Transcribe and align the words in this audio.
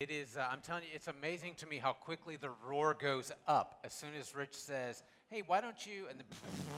It 0.00 0.12
is, 0.12 0.36
uh, 0.36 0.46
I'm 0.48 0.60
telling 0.60 0.84
you, 0.84 0.90
it's 0.94 1.08
amazing 1.08 1.54
to 1.56 1.66
me 1.66 1.78
how 1.78 1.92
quickly 1.92 2.36
the 2.36 2.50
roar 2.68 2.94
goes 2.94 3.32
up 3.48 3.80
as 3.82 3.92
soon 3.92 4.10
as 4.16 4.32
Rich 4.32 4.54
says, 4.54 5.02
hey, 5.28 5.42
why 5.44 5.60
don't 5.60 5.84
you? 5.84 6.04
And 6.08 6.22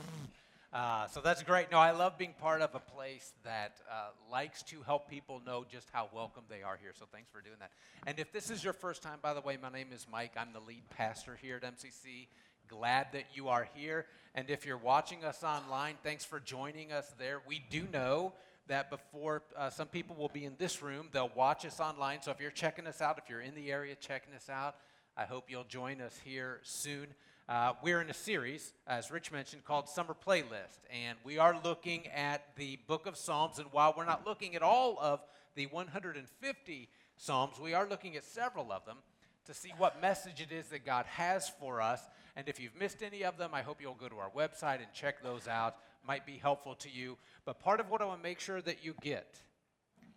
uh, 0.73 1.07
so 1.07 1.21
that's 1.21 1.43
great. 1.43 1.71
No, 1.71 1.77
I 1.77 1.91
love 1.91 2.17
being 2.17 2.33
part 2.41 2.63
of 2.63 2.75
a 2.75 2.79
place 2.79 3.35
that 3.45 3.77
uh, 3.91 4.09
likes 4.33 4.63
to 4.63 4.81
help 4.87 5.11
people 5.11 5.43
know 5.45 5.67
just 5.71 5.89
how 5.93 6.09
welcome 6.15 6.45
they 6.49 6.63
are 6.63 6.79
here. 6.81 6.93
So 6.99 7.05
thanks 7.13 7.29
for 7.31 7.43
doing 7.43 7.59
that. 7.61 7.73
And 8.07 8.19
if 8.19 8.33
this 8.33 8.49
is 8.49 8.65
your 8.65 8.73
first 8.73 9.03
time, 9.03 9.19
by 9.21 9.35
the 9.35 9.43
way, 9.43 9.59
my 9.61 9.69
name 9.69 9.89
is 9.95 10.07
Mike. 10.11 10.33
I'm 10.39 10.55
the 10.55 10.61
lead 10.61 10.89
pastor 10.89 11.39
here 11.43 11.61
at 11.63 11.77
MCC. 11.77 12.27
Glad 12.69 13.09
that 13.13 13.25
you 13.35 13.49
are 13.49 13.69
here. 13.75 14.07
And 14.35 14.49
if 14.49 14.65
you're 14.65 14.79
watching 14.79 15.25
us 15.27 15.45
online, 15.45 15.97
thanks 16.03 16.25
for 16.25 16.41
joining 16.41 16.91
us 16.91 17.13
there. 17.19 17.43
We 17.47 17.63
do 17.69 17.85
know 17.93 18.33
that 18.71 18.89
before 18.89 19.43
uh, 19.57 19.69
some 19.69 19.89
people 19.89 20.15
will 20.15 20.29
be 20.29 20.45
in 20.45 20.55
this 20.57 20.81
room, 20.81 21.09
they'll 21.11 21.33
watch 21.35 21.67
us 21.67 21.81
online. 21.81 22.23
So 22.23 22.31
if 22.31 22.41
you're 22.41 22.53
checking 22.53 22.87
us 22.87 23.01
out, 23.03 23.19
if 23.19 23.29
you're 23.29 23.41
in 23.41 23.57
the 23.57 23.73
area 23.73 23.97
checking 23.97 24.33
us 24.33 24.49
out, 24.49 24.77
I 25.17 25.25
hope 25.25 25.47
you'll 25.49 25.65
join 25.65 26.01
us 26.01 26.19
here 26.25 26.61
soon. 26.63 27.09
Uh, 27.49 27.73
we're 27.83 28.01
in 28.01 28.09
a 28.11 28.15
series, 28.15 28.73
as 28.87 29.11
Rich 29.11 29.33
mentioned, 29.33 29.65
called 29.65 29.89
Summer 29.89 30.15
Playlist, 30.15 30.79
and 30.89 31.19
we 31.25 31.37
are 31.37 31.59
looking 31.65 32.07
at 32.09 32.55
the 32.55 32.79
book 32.87 33.07
of 33.07 33.17
Psalms. 33.17 33.59
And 33.59 33.67
while 33.73 33.93
we're 33.97 34.05
not 34.05 34.25
looking 34.25 34.55
at 34.55 34.63
all 34.63 34.97
of 35.01 35.21
the 35.57 35.67
150 35.67 36.89
Psalms, 37.17 37.59
we 37.61 37.75
are 37.75 37.89
looking 37.89 38.17
at 38.17 38.23
several 38.23 38.71
of 38.71 38.87
them 38.87 38.99
to 39.47 39.53
see 39.53 39.73
what 39.79 40.01
message 40.01 40.41
it 40.41 40.53
is 40.53 40.69
that 40.69 40.87
God 40.87 41.07
has 41.07 41.51
for 41.59 41.81
us. 41.81 42.01
And 42.37 42.49
if 42.49 42.61
you've 42.61 42.79
missed 42.79 43.03
any 43.03 43.25
of 43.25 43.37
them, 43.37 43.51
I 43.53 43.63
hope 43.63 43.81
you'll 43.81 43.95
go 43.95 44.09
to 44.09 44.19
our 44.19 44.31
website 44.31 44.77
and 44.77 44.87
check 44.95 45.25
those 45.25 45.49
out 45.49 45.75
might 46.07 46.27
be 46.27 46.39
helpful 46.39 46.75
to 46.77 46.91
you. 46.91 47.17
But 47.45 47.61
part 47.61 47.81
of 47.81 47.91
what 47.91 48.03
I 48.03 48.07
want 48.07 48.21
to 48.21 48.29
make 48.29 48.41
sure 48.41 48.61
that 48.63 48.85
you 48.85 48.95
get 49.01 49.41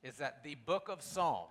is 0.03 0.17
that 0.17 0.43
the 0.43 0.55
book 0.55 0.89
of 0.89 1.01
Psalms 1.01 1.49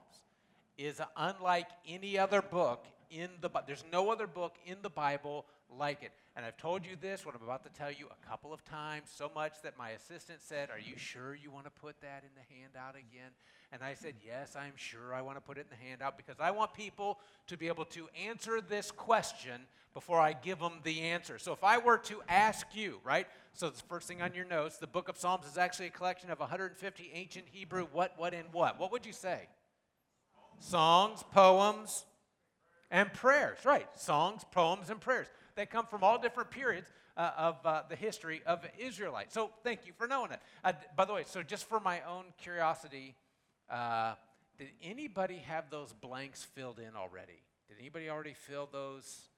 is 0.79 1.01
unlike 1.17 1.69
any 1.89 2.19
other 2.19 2.43
book 2.43 2.87
in 3.11 3.29
the. 3.41 3.51
There's 3.67 3.85
no 3.93 4.11
other 4.11 4.27
book 4.27 4.57
in 4.65 4.79
the 4.83 4.91
Bible 4.91 5.47
like 5.71 6.03
it. 6.03 6.13
And 6.35 6.47
I've 6.47 6.57
told 6.57 6.87
you 6.87 6.97
this, 6.99 7.27
what 7.27 7.35
I'm 7.35 7.43
about 7.43 7.63
to 7.65 7.69
tell 7.79 7.91
you, 7.91 8.07
a 8.07 8.27
couple 8.27 8.55
of 8.55 8.65
times, 8.65 9.11
so 9.15 9.31
much 9.35 9.53
that 9.65 9.77
my 9.77 9.91
assistant 9.91 10.41
said, 10.41 10.71
Are 10.71 10.79
you 10.79 10.97
sure 10.97 11.35
you 11.35 11.51
want 11.51 11.67
to 11.67 11.71
put 11.71 12.01
that 12.01 12.25
in 12.25 12.31
the 12.35 12.55
handout 12.57 12.95
again? 12.95 13.31
And 13.71 13.83
I 13.83 13.93
said, 13.93 14.15
Yes, 14.25 14.57
I'm 14.57 14.73
sure 14.77 15.13
I 15.13 15.21
want 15.21 15.37
to 15.37 15.43
put 15.43 15.59
it 15.59 15.67
in 15.71 15.79
the 15.79 15.89
handout 15.89 16.17
because 16.17 16.37
I 16.41 16.51
want 16.51 16.73
people 16.73 17.19
to 17.49 17.59
be 17.59 17.69
able 17.69 17.85
to 17.87 18.09
answer 18.27 18.63
this 18.63 18.91
question 18.91 19.61
before 19.93 20.21
I 20.21 20.33
give 20.33 20.59
them 20.59 20.81
the 20.85 21.03
answer. 21.03 21.39
So 21.39 21.53
if 21.53 21.63
I 21.63 21.77
were 21.77 21.99
to 21.99 22.23
ask 22.29 22.67
you, 22.73 22.99
right? 23.05 23.27
So 23.53 23.69
the 23.69 23.83
first 23.83 24.09
thing 24.09 24.23
on 24.23 24.33
your 24.33 24.47
notes, 24.47 24.79
the 24.79 24.87
book 24.87 25.11
of 25.11 25.19
Psalms 25.19 25.47
is 25.47 25.59
actually 25.59 25.89
a 25.89 25.91
collection 25.91 26.31
of 26.31 26.41
150 26.41 27.11
ancient 27.13 27.45
Hebrew 27.53 27.87
what, 27.93 28.15
what, 28.17 28.33
and 28.33 28.47
what. 28.53 28.81
What 28.81 28.91
would 28.93 29.05
you 29.05 29.13
say? 29.13 29.49
Songs, 30.61 31.23
poems, 31.31 32.07
and 32.91 33.13
prayers. 33.13 33.59
Right. 33.65 33.87
Songs, 33.97 34.45
poems, 34.51 34.89
and 34.89 34.99
prayers. 34.99 35.27
They 35.55 35.67
come 35.67 35.87
from 35.87 36.03
all 36.03 36.19
different 36.19 36.51
periods 36.51 36.91
uh, 37.17 37.31
of 37.37 37.57
uh, 37.65 37.83
the 37.89 37.97
history 37.97 38.43
of 38.47 38.65
Israelites. 38.79 39.35
So 39.35 39.51
thank 39.63 39.87
you 39.87 39.93
for 39.97 40.07
knowing 40.07 40.33
it. 40.33 40.41
Uh, 40.65 40.73
by 40.97 41.05
the 41.05 41.13
way, 41.13 41.25
so 41.27 41.43
just 41.43 41.69
for 41.69 41.81
my 41.81 42.01
own 42.09 42.25
curiosity, 42.39 43.15
uh, 43.71 44.15
did 44.59 44.69
anybody 44.83 45.39
have 45.47 45.71
those 45.71 45.93
blanks 45.93 46.45
filled 46.45 46.79
in 46.79 46.97
already? 46.97 47.43
Did 47.69 47.77
anybody 47.81 48.09
already 48.09 48.35
fill 48.35 48.69
those? 48.71 49.29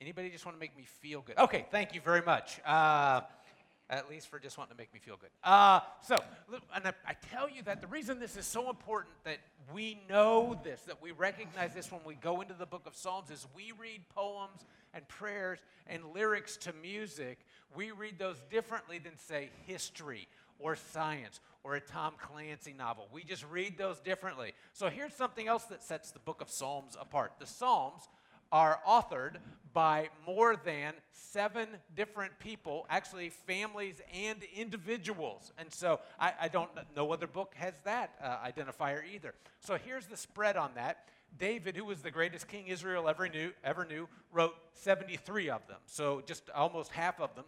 Anybody 0.00 0.30
just 0.30 0.46
want 0.46 0.56
to 0.56 0.60
make 0.60 0.76
me 0.76 0.84
feel 0.84 1.22
good? 1.22 1.38
Okay, 1.38 1.66
thank 1.70 1.94
you 1.94 2.00
very 2.00 2.22
much. 2.22 2.60
Uh, 2.64 3.22
at 3.88 4.08
least 4.10 4.28
for 4.28 4.38
just 4.38 4.58
wanting 4.58 4.74
to 4.74 4.80
make 4.80 4.92
me 4.92 5.00
feel 5.00 5.16
good. 5.16 5.30
Uh, 5.44 5.80
so, 6.02 6.16
and 6.74 6.86
I, 6.86 6.92
I, 7.06 7.14
tell 7.32 7.48
you 7.48 7.62
that 7.62 7.80
the 7.80 7.86
reason 7.86 8.18
this 8.18 8.36
is 8.36 8.44
so 8.44 8.68
important 8.68 9.14
that 9.24 9.38
we 9.72 10.00
know 10.08 10.58
this, 10.64 10.80
that 10.82 11.00
we 11.00 11.12
recognize 11.12 11.72
this 11.72 11.92
when 11.92 12.00
we 12.04 12.14
go 12.14 12.40
into 12.40 12.54
the 12.54 12.66
book 12.66 12.82
of 12.86 12.96
Psalms, 12.96 13.30
is 13.30 13.46
we 13.54 13.72
read 13.78 14.02
poems 14.08 14.64
and 14.96 15.06
prayers 15.06 15.58
and 15.86 16.02
lyrics 16.14 16.56
to 16.56 16.72
music. 16.82 17.38
We 17.76 17.90
read 17.92 18.18
those 18.18 18.42
differently 18.50 18.98
than, 18.98 19.16
say, 19.18 19.50
history 19.66 20.26
or 20.58 20.74
science 20.74 21.40
or 21.62 21.74
a 21.74 21.80
Tom 21.80 22.14
Clancy 22.18 22.74
novel. 22.76 23.08
We 23.12 23.22
just 23.22 23.44
read 23.50 23.76
those 23.76 24.00
differently. 24.00 24.54
So 24.72 24.88
here's 24.88 25.14
something 25.14 25.46
else 25.46 25.64
that 25.64 25.82
sets 25.82 26.10
the 26.10 26.18
book 26.18 26.40
of 26.40 26.48
Psalms 26.48 26.96
apart. 26.98 27.32
The 27.38 27.46
Psalms 27.46 28.08
are 28.50 28.80
authored 28.88 29.36
by 29.72 30.08
more 30.26 30.56
than 30.56 30.94
seven 31.12 31.68
different 31.94 32.38
people, 32.38 32.86
actually 32.88 33.28
families 33.28 34.00
and 34.14 34.38
individuals. 34.56 35.52
And 35.58 35.70
so 35.70 36.00
I, 36.18 36.32
I 36.42 36.48
don't, 36.48 36.70
no 36.94 37.12
other 37.12 37.26
book 37.26 37.52
has 37.56 37.74
that 37.84 38.14
uh, 38.22 38.38
identifier 38.46 39.02
either. 39.14 39.34
So 39.60 39.76
here's 39.76 40.06
the 40.06 40.16
spread 40.16 40.56
on 40.56 40.70
that. 40.76 41.08
David, 41.38 41.76
who 41.76 41.84
was 41.84 42.00
the 42.00 42.10
greatest 42.10 42.48
king 42.48 42.66
Israel 42.66 43.08
ever 43.08 43.28
knew, 43.28 43.52
ever 43.62 43.84
knew, 43.84 44.08
wrote 44.32 44.54
73 44.74 45.50
of 45.50 45.66
them. 45.66 45.78
So 45.86 46.22
just 46.24 46.48
almost 46.50 46.92
half 46.92 47.20
of 47.20 47.34
them. 47.34 47.44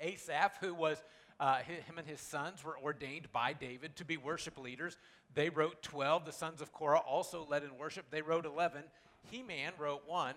Asaph, 0.00 0.58
who 0.60 0.74
was 0.74 1.02
uh, 1.40 1.58
him 1.58 1.96
and 1.96 2.06
his 2.06 2.20
sons 2.20 2.62
were 2.62 2.78
ordained 2.78 3.32
by 3.32 3.52
David 3.52 3.96
to 3.96 4.04
be 4.04 4.16
worship 4.16 4.58
leaders. 4.58 4.98
They 5.34 5.48
wrote 5.48 5.82
12. 5.82 6.26
The 6.26 6.32
sons 6.32 6.60
of 6.60 6.72
Korah 6.72 7.00
also 7.00 7.46
led 7.48 7.62
in 7.64 7.76
worship. 7.78 8.06
They 8.10 8.22
wrote 8.22 8.44
11. 8.44 8.82
He 9.30 9.42
Man 9.42 9.72
wrote 9.78 10.02
one. 10.06 10.34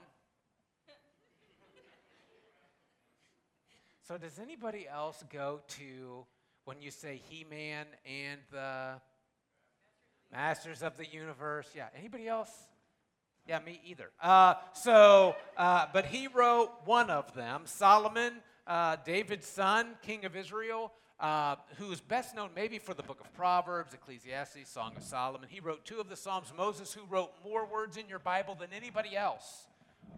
so, 4.07 4.17
does 4.17 4.39
anybody 4.39 4.87
else 4.87 5.23
go 5.29 5.61
to 5.79 6.25
when 6.65 6.81
you 6.81 6.91
say 6.91 7.21
He 7.29 7.45
Man 7.49 7.85
and 8.05 8.39
the 8.51 9.01
Masters 10.33 10.81
of 10.81 10.97
the 10.97 11.05
Universe? 11.05 11.67
Yeah, 11.75 11.87
anybody 11.95 12.27
else? 12.27 12.49
Yeah, 13.47 13.59
me 13.59 13.79
either. 13.85 14.09
Uh, 14.19 14.55
so, 14.73 15.35
uh, 15.57 15.85
but 15.93 16.07
he 16.07 16.27
wrote 16.27 16.71
one 16.85 17.11
of 17.11 17.35
them. 17.35 17.61
Solomon, 17.65 18.33
uh, 18.65 18.97
David's 19.05 19.45
son, 19.45 19.89
king 20.01 20.25
of 20.25 20.35
Israel, 20.35 20.91
uh, 21.19 21.57
who 21.77 21.91
is 21.91 22.01
best 22.01 22.35
known 22.35 22.49
maybe 22.55 22.79
for 22.79 22.95
the 22.95 23.03
book 23.03 23.19
of 23.21 23.31
Proverbs, 23.33 23.93
Ecclesiastes, 23.93 24.67
Song 24.67 24.93
of 24.97 25.03
Solomon. 25.03 25.49
He 25.51 25.59
wrote 25.59 25.85
two 25.85 25.99
of 25.99 26.09
the 26.09 26.15
Psalms. 26.15 26.51
Moses, 26.57 26.91
who 26.91 27.01
wrote 27.07 27.31
more 27.45 27.67
words 27.67 27.97
in 27.97 28.09
your 28.09 28.19
Bible 28.19 28.55
than 28.55 28.69
anybody 28.75 29.15
else, 29.15 29.67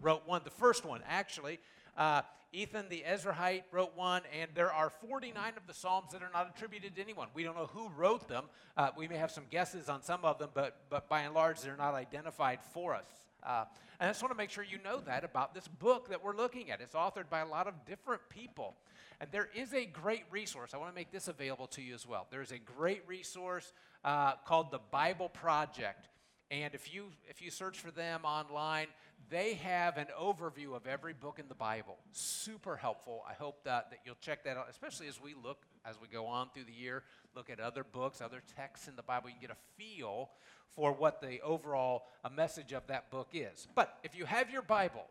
wrote 0.00 0.22
one. 0.24 0.40
The 0.44 0.50
first 0.50 0.86
one, 0.86 1.02
actually. 1.06 1.58
Uh, 1.96 2.22
Ethan 2.52 2.88
the 2.88 3.04
Ezrahite 3.06 3.64
wrote 3.70 3.96
one, 3.96 4.22
and 4.38 4.50
there 4.54 4.72
are 4.72 4.90
49 4.90 5.52
of 5.56 5.66
the 5.66 5.74
Psalms 5.74 6.12
that 6.12 6.22
are 6.22 6.30
not 6.32 6.52
attributed 6.54 6.94
to 6.96 7.02
anyone. 7.02 7.28
We 7.34 7.42
don't 7.42 7.56
know 7.56 7.66
who 7.66 7.90
wrote 7.90 8.28
them. 8.28 8.44
Uh, 8.76 8.90
we 8.96 9.08
may 9.08 9.16
have 9.16 9.30
some 9.30 9.44
guesses 9.50 9.88
on 9.88 10.02
some 10.02 10.24
of 10.24 10.38
them, 10.38 10.50
but, 10.54 10.80
but 10.88 11.08
by 11.08 11.22
and 11.22 11.34
large, 11.34 11.60
they're 11.60 11.76
not 11.76 11.94
identified 11.94 12.60
for 12.72 12.94
us. 12.94 13.06
Uh, 13.42 13.64
and 14.00 14.08
I 14.08 14.10
just 14.10 14.22
want 14.22 14.32
to 14.32 14.36
make 14.36 14.50
sure 14.50 14.64
you 14.64 14.78
know 14.82 15.00
that 15.00 15.24
about 15.24 15.54
this 15.54 15.68
book 15.68 16.08
that 16.08 16.22
we're 16.22 16.36
looking 16.36 16.70
at. 16.70 16.80
It's 16.80 16.94
authored 16.94 17.28
by 17.30 17.40
a 17.40 17.46
lot 17.46 17.66
of 17.66 17.74
different 17.86 18.22
people. 18.28 18.74
And 19.20 19.30
there 19.30 19.48
is 19.54 19.72
a 19.72 19.86
great 19.86 20.24
resource. 20.30 20.72
I 20.74 20.76
want 20.78 20.90
to 20.90 20.94
make 20.94 21.10
this 21.10 21.28
available 21.28 21.66
to 21.68 21.82
you 21.82 21.94
as 21.94 22.06
well. 22.06 22.26
There's 22.30 22.52
a 22.52 22.58
great 22.58 23.02
resource 23.06 23.72
uh, 24.04 24.32
called 24.44 24.70
the 24.70 24.80
Bible 24.90 25.28
Project. 25.28 26.08
And 26.50 26.74
if 26.74 26.94
you, 26.94 27.06
if 27.28 27.42
you 27.42 27.50
search 27.50 27.78
for 27.78 27.90
them 27.90 28.20
online, 28.24 28.86
they 29.30 29.54
have 29.54 29.96
an 29.96 30.06
overview 30.20 30.76
of 30.76 30.86
every 30.86 31.12
book 31.12 31.40
in 31.40 31.48
the 31.48 31.56
Bible. 31.56 31.96
Super 32.12 32.76
helpful. 32.76 33.24
I 33.28 33.32
hope 33.32 33.64
that, 33.64 33.90
that 33.90 34.00
you'll 34.04 34.16
check 34.20 34.44
that 34.44 34.56
out, 34.56 34.66
especially 34.70 35.08
as 35.08 35.20
we 35.20 35.34
look, 35.42 35.58
as 35.84 35.96
we 36.00 36.06
go 36.06 36.26
on 36.26 36.48
through 36.54 36.64
the 36.64 36.72
year, 36.72 37.02
look 37.34 37.50
at 37.50 37.58
other 37.58 37.82
books, 37.82 38.20
other 38.20 38.42
texts 38.54 38.86
in 38.86 38.94
the 38.94 39.02
Bible. 39.02 39.28
You 39.28 39.34
can 39.34 39.48
get 39.48 39.50
a 39.50 39.82
feel 39.82 40.30
for 40.76 40.92
what 40.92 41.20
the 41.20 41.40
overall 41.40 42.04
a 42.24 42.30
message 42.30 42.72
of 42.72 42.86
that 42.86 43.10
book 43.10 43.30
is. 43.32 43.66
But 43.74 43.98
if 44.04 44.16
you 44.16 44.24
have 44.26 44.50
your 44.50 44.62
Bible, 44.62 45.06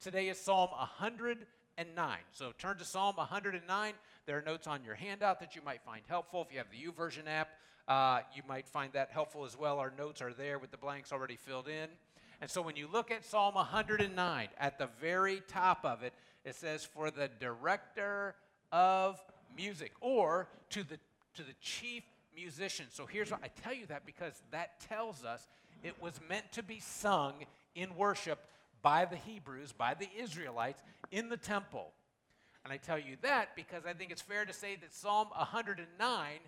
today 0.00 0.28
is 0.28 0.38
Psalm 0.38 0.70
109. 0.70 2.18
So 2.32 2.52
turn 2.58 2.78
to 2.78 2.84
Psalm 2.86 3.16
109. 3.16 3.92
There 4.24 4.38
are 4.38 4.42
notes 4.42 4.66
on 4.66 4.82
your 4.84 4.94
handout 4.94 5.40
that 5.40 5.54
you 5.54 5.60
might 5.62 5.82
find 5.82 6.02
helpful. 6.06 6.46
If 6.48 6.52
you 6.52 6.58
have 6.58 6.70
the 6.70 6.78
YouVersion 6.78 7.26
app, 7.26 7.48
uh, 7.90 8.20
you 8.32 8.42
might 8.48 8.68
find 8.68 8.92
that 8.92 9.10
helpful 9.10 9.44
as 9.44 9.58
well. 9.58 9.80
Our 9.80 9.92
notes 9.98 10.22
are 10.22 10.32
there 10.32 10.60
with 10.60 10.70
the 10.70 10.76
blanks 10.76 11.12
already 11.12 11.34
filled 11.34 11.66
in. 11.66 11.88
And 12.40 12.48
so 12.48 12.62
when 12.62 12.76
you 12.76 12.88
look 12.90 13.10
at 13.10 13.24
Psalm 13.24 13.56
109, 13.56 14.48
at 14.58 14.78
the 14.78 14.88
very 15.00 15.42
top 15.48 15.84
of 15.84 16.04
it, 16.04 16.14
it 16.44 16.54
says, 16.54 16.84
For 16.84 17.10
the 17.10 17.28
director 17.40 18.36
of 18.70 19.20
music, 19.56 19.90
or 20.00 20.48
to 20.70 20.84
the, 20.84 20.98
to 21.34 21.42
the 21.42 21.52
chief 21.60 22.04
musician. 22.32 22.86
So 22.90 23.06
here's 23.06 23.32
what 23.32 23.40
I 23.42 23.48
tell 23.60 23.74
you 23.74 23.86
that 23.86 24.06
because 24.06 24.40
that 24.52 24.78
tells 24.88 25.24
us 25.24 25.48
it 25.82 26.00
was 26.00 26.14
meant 26.28 26.52
to 26.52 26.62
be 26.62 26.78
sung 26.78 27.34
in 27.74 27.96
worship 27.96 28.38
by 28.82 29.04
the 29.04 29.16
Hebrews, 29.16 29.72
by 29.72 29.94
the 29.94 30.08
Israelites 30.16 30.80
in 31.10 31.28
the 31.28 31.36
temple. 31.36 31.90
And 32.64 32.72
I 32.72 32.76
tell 32.76 33.00
you 33.00 33.16
that 33.22 33.56
because 33.56 33.84
I 33.84 33.94
think 33.94 34.12
it's 34.12 34.22
fair 34.22 34.44
to 34.44 34.52
say 34.52 34.76
that 34.76 34.94
Psalm 34.94 35.26
109 35.36 36.38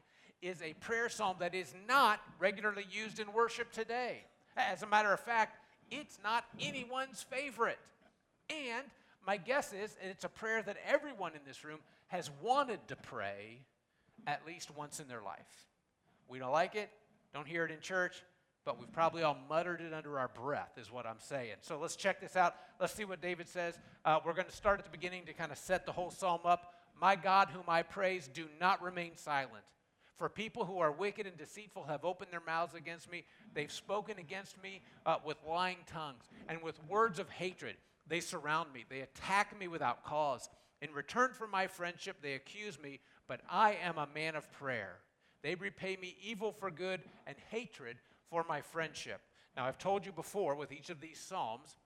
is 0.43 0.61
a 0.61 0.75
prayer 0.75 1.09
psalm 1.09 1.37
that 1.39 1.55
is 1.55 1.73
not 1.89 2.21
regularly 2.39 2.87
used 2.91 3.21
in 3.21 3.33
worship 3.33 3.73
today. 3.73 4.25
As 4.57 4.83
a 4.83 4.87
matter 4.87 5.13
of 5.13 5.21
fact, 5.21 5.57
it's 5.91 6.19
not 6.23 6.45
anyone's 6.61 7.23
favorite. 7.23 7.79
And 8.51 8.85
my 9.27 9.37
guess 9.37 9.73
is 9.73 9.97
it's 10.03 10.25
a 10.25 10.29
prayer 10.29 10.63
that 10.63 10.77
everyone 10.87 11.33
in 11.35 11.41
this 11.47 11.65
room 11.65 11.79
has 12.09 12.31
wanted 12.43 12.81
to 12.89 12.97
pray 12.97 13.61
at 14.27 14.47
least 14.47 14.77
once 14.77 15.01
in 15.01 15.09
their 15.09 15.23
life. 15.23 15.69
We 16.29 16.39
don't 16.39 16.53
like 16.53 16.75
it, 16.75 16.91
don't 17.33 17.47
hear 17.47 17.65
it 17.65 17.71
in 17.71 17.81
church, 17.81 18.23
but 18.65 18.79
we've 18.79 18.93
probably 18.93 19.23
all 19.23 19.37
muttered 19.49 19.81
it 19.81 19.93
under 19.93 20.19
our 20.19 20.29
breath, 20.29 20.73
is 20.77 20.91
what 20.91 21.07
I'm 21.07 21.19
saying. 21.19 21.57
So 21.61 21.79
let's 21.79 21.97
check 21.97 22.21
this 22.21 22.37
out. 22.37 22.55
Let's 22.81 22.95
see 22.95 23.05
what 23.05 23.21
David 23.21 23.49
says. 23.49 23.79
Uh, 24.05 24.19
we're 24.25 24.35
going 24.35 24.47
to 24.47 24.53
start 24.53 24.79
at 24.79 24.85
the 24.85 24.91
beginning 24.91 25.25
to 25.27 25.33
kind 25.33 25.51
of 25.51 25.59
set 25.59 25.87
the 25.87 25.93
whole 25.93 26.11
psalm 26.11 26.41
up. 26.45 26.75
My 27.01 27.17
God, 27.17 27.49
whom 27.53 27.65
I 27.67 27.83
praise, 27.83 28.29
do 28.33 28.47
not 28.61 28.83
remain 28.83 29.13
silent. 29.17 29.65
For 30.23 30.29
people 30.29 30.65
who 30.65 30.79
are 30.79 30.93
wicked 30.93 31.27
and 31.27 31.37
deceitful 31.37 31.83
have 31.89 32.05
opened 32.05 32.31
their 32.31 32.39
mouths 32.47 32.77
against 32.77 33.11
me. 33.11 33.25
They've 33.55 33.73
spoken 33.73 34.21
against 34.21 34.63
me 34.63 34.81
uh, 35.05 35.17
with 35.25 35.37
lying 35.45 35.79
tongues 35.85 36.31
and 36.49 36.63
with 36.63 36.79
words 36.89 37.19
of 37.19 37.29
hatred. 37.29 37.75
They 38.07 38.21
surround 38.21 38.73
me. 38.73 38.85
They 38.89 39.01
attack 39.01 39.59
me 39.59 39.67
without 39.67 40.05
cause. 40.05 40.49
In 40.81 40.93
return 40.93 41.33
for 41.37 41.49
my 41.49 41.67
friendship, 41.67 42.19
they 42.23 42.35
accuse 42.35 42.81
me, 42.81 43.01
but 43.27 43.41
I 43.51 43.77
am 43.83 43.99
a 43.99 44.07
man 44.15 44.37
of 44.37 44.49
prayer. 44.53 44.99
They 45.43 45.57
repay 45.57 45.99
me 46.01 46.15
evil 46.23 46.53
for 46.53 46.71
good 46.71 47.01
and 47.27 47.37
hatred 47.51 47.97
for 48.31 48.45
my 48.49 48.61
friendship. 48.61 49.23
Now, 49.57 49.65
I've 49.65 49.79
told 49.79 50.07
you 50.07 50.13
before 50.13 50.55
with 50.55 50.71
each 50.71 50.89
of 50.89 51.01
these 51.01 51.19
Psalms 51.19 51.79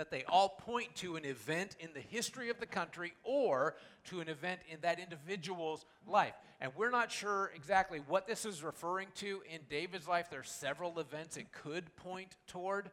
that 0.00 0.10
they 0.10 0.24
all 0.24 0.48
point 0.48 0.94
to 0.94 1.16
an 1.16 1.26
event 1.26 1.76
in 1.78 1.90
the 1.92 2.00
history 2.00 2.48
of 2.48 2.58
the 2.58 2.64
country 2.64 3.12
or 3.22 3.76
to 4.04 4.20
an 4.20 4.30
event 4.30 4.60
in 4.70 4.80
that 4.80 4.98
individual's 4.98 5.84
life. 6.06 6.32
And 6.58 6.72
we're 6.74 6.90
not 6.90 7.12
sure 7.12 7.52
exactly 7.54 8.00
what 8.08 8.26
this 8.26 8.46
is 8.46 8.64
referring 8.64 9.08
to 9.16 9.42
in 9.52 9.60
David's 9.68 10.08
life. 10.08 10.30
There 10.30 10.40
are 10.40 10.44
several 10.44 10.98
events 10.98 11.36
it 11.36 11.52
could 11.52 11.94
point 11.96 12.34
toward. 12.46 12.90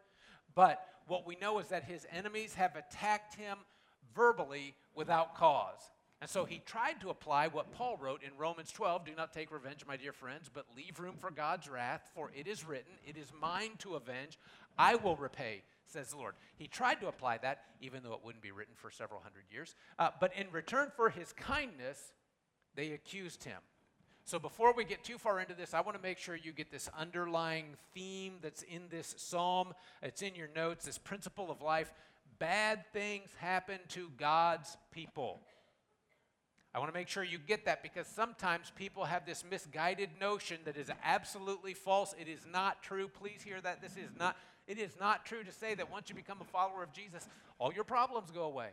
But 0.53 0.85
what 1.07 1.25
we 1.25 1.37
know 1.41 1.59
is 1.59 1.69
that 1.69 1.85
his 1.85 2.05
enemies 2.11 2.55
have 2.55 2.75
attacked 2.75 3.35
him 3.35 3.57
verbally 4.13 4.75
without 4.93 5.33
cause. 5.33 5.79
And 6.19 6.29
so 6.29 6.43
he 6.43 6.61
tried 6.65 6.99
to 7.01 7.09
apply 7.09 7.47
what 7.47 7.71
Paul 7.71 7.97
wrote 8.01 8.21
in 8.21 8.31
Romans 8.37 8.71
12 8.73 9.05
Do 9.05 9.11
not 9.15 9.31
take 9.31 9.49
revenge, 9.49 9.85
my 9.87 9.95
dear 9.95 10.11
friends, 10.11 10.49
but 10.53 10.65
leave 10.75 10.99
room 10.99 11.15
for 11.17 11.31
God's 11.31 11.69
wrath, 11.69 12.09
for 12.13 12.31
it 12.35 12.47
is 12.47 12.67
written, 12.67 12.91
It 13.05 13.15
is 13.15 13.31
mine 13.39 13.71
to 13.79 13.95
avenge. 13.95 14.37
I 14.77 14.95
will 14.95 15.15
repay, 15.15 15.63
says 15.87 16.09
the 16.09 16.17
Lord. 16.17 16.35
He 16.57 16.67
tried 16.67 17.01
to 17.01 17.07
apply 17.07 17.39
that, 17.39 17.61
even 17.81 18.03
though 18.03 18.13
it 18.13 18.21
wouldn't 18.23 18.43
be 18.43 18.51
written 18.51 18.75
for 18.75 18.91
several 18.91 19.21
hundred 19.21 19.45
years. 19.51 19.75
Uh, 19.97 20.09
but 20.19 20.31
in 20.35 20.47
return 20.51 20.91
for 20.95 21.09
his 21.09 21.33
kindness, 21.33 22.13
they 22.75 22.91
accused 22.91 23.43
him. 23.43 23.59
So 24.23 24.39
before 24.39 24.73
we 24.73 24.83
get 24.83 25.05
too 25.05 25.17
far 25.17 25.39
into 25.39 25.53
this, 25.53 25.73
I 25.73 25.79
want 25.79 25.95
to 25.95 26.03
make 26.03 26.17
sure 26.17 26.35
you 26.35 26.51
get 26.51 26.69
this 26.69 26.89
underlying 26.97 27.77
theme 27.93 28.33
that's 28.41 28.61
in 28.63 28.83
this 28.89 29.15
psalm. 29.17 29.73
It's 30.03 30.21
in 30.21 30.35
your 30.35 30.49
notes, 30.53 30.85
this 30.85 30.97
principle 30.97 31.49
of 31.49 31.61
life. 31.61 31.93
Bad 32.37 32.83
things 32.91 33.29
happen 33.39 33.79
to 33.89 34.09
God's 34.17 34.75
people. 34.91 35.39
I 36.75 36.79
want 36.79 36.91
to 36.91 36.93
make 36.93 37.07
sure 37.07 37.23
you 37.23 37.39
get 37.39 37.65
that 37.65 37.81
because 37.81 38.05
sometimes 38.05 38.71
people 38.75 39.05
have 39.05 39.25
this 39.25 39.43
misguided 39.49 40.09
notion 40.19 40.59
that 40.65 40.77
is 40.77 40.91
absolutely 41.03 41.73
false. 41.73 42.13
It 42.19 42.27
is 42.27 42.45
not 42.51 42.83
true. 42.83 43.07
Please 43.07 43.41
hear 43.41 43.61
that. 43.61 43.81
This 43.81 43.93
is 43.93 44.11
not 44.19 44.35
it 44.67 44.77
is 44.77 44.91
not 44.99 45.25
true 45.25 45.43
to 45.43 45.51
say 45.51 45.75
that 45.75 45.91
once 45.91 46.09
you 46.09 46.15
become 46.15 46.39
a 46.41 46.45
follower 46.45 46.83
of 46.83 46.91
Jesus, 46.91 47.27
all 47.59 47.73
your 47.73 47.83
problems 47.83 48.31
go 48.31 48.43
away. 48.43 48.69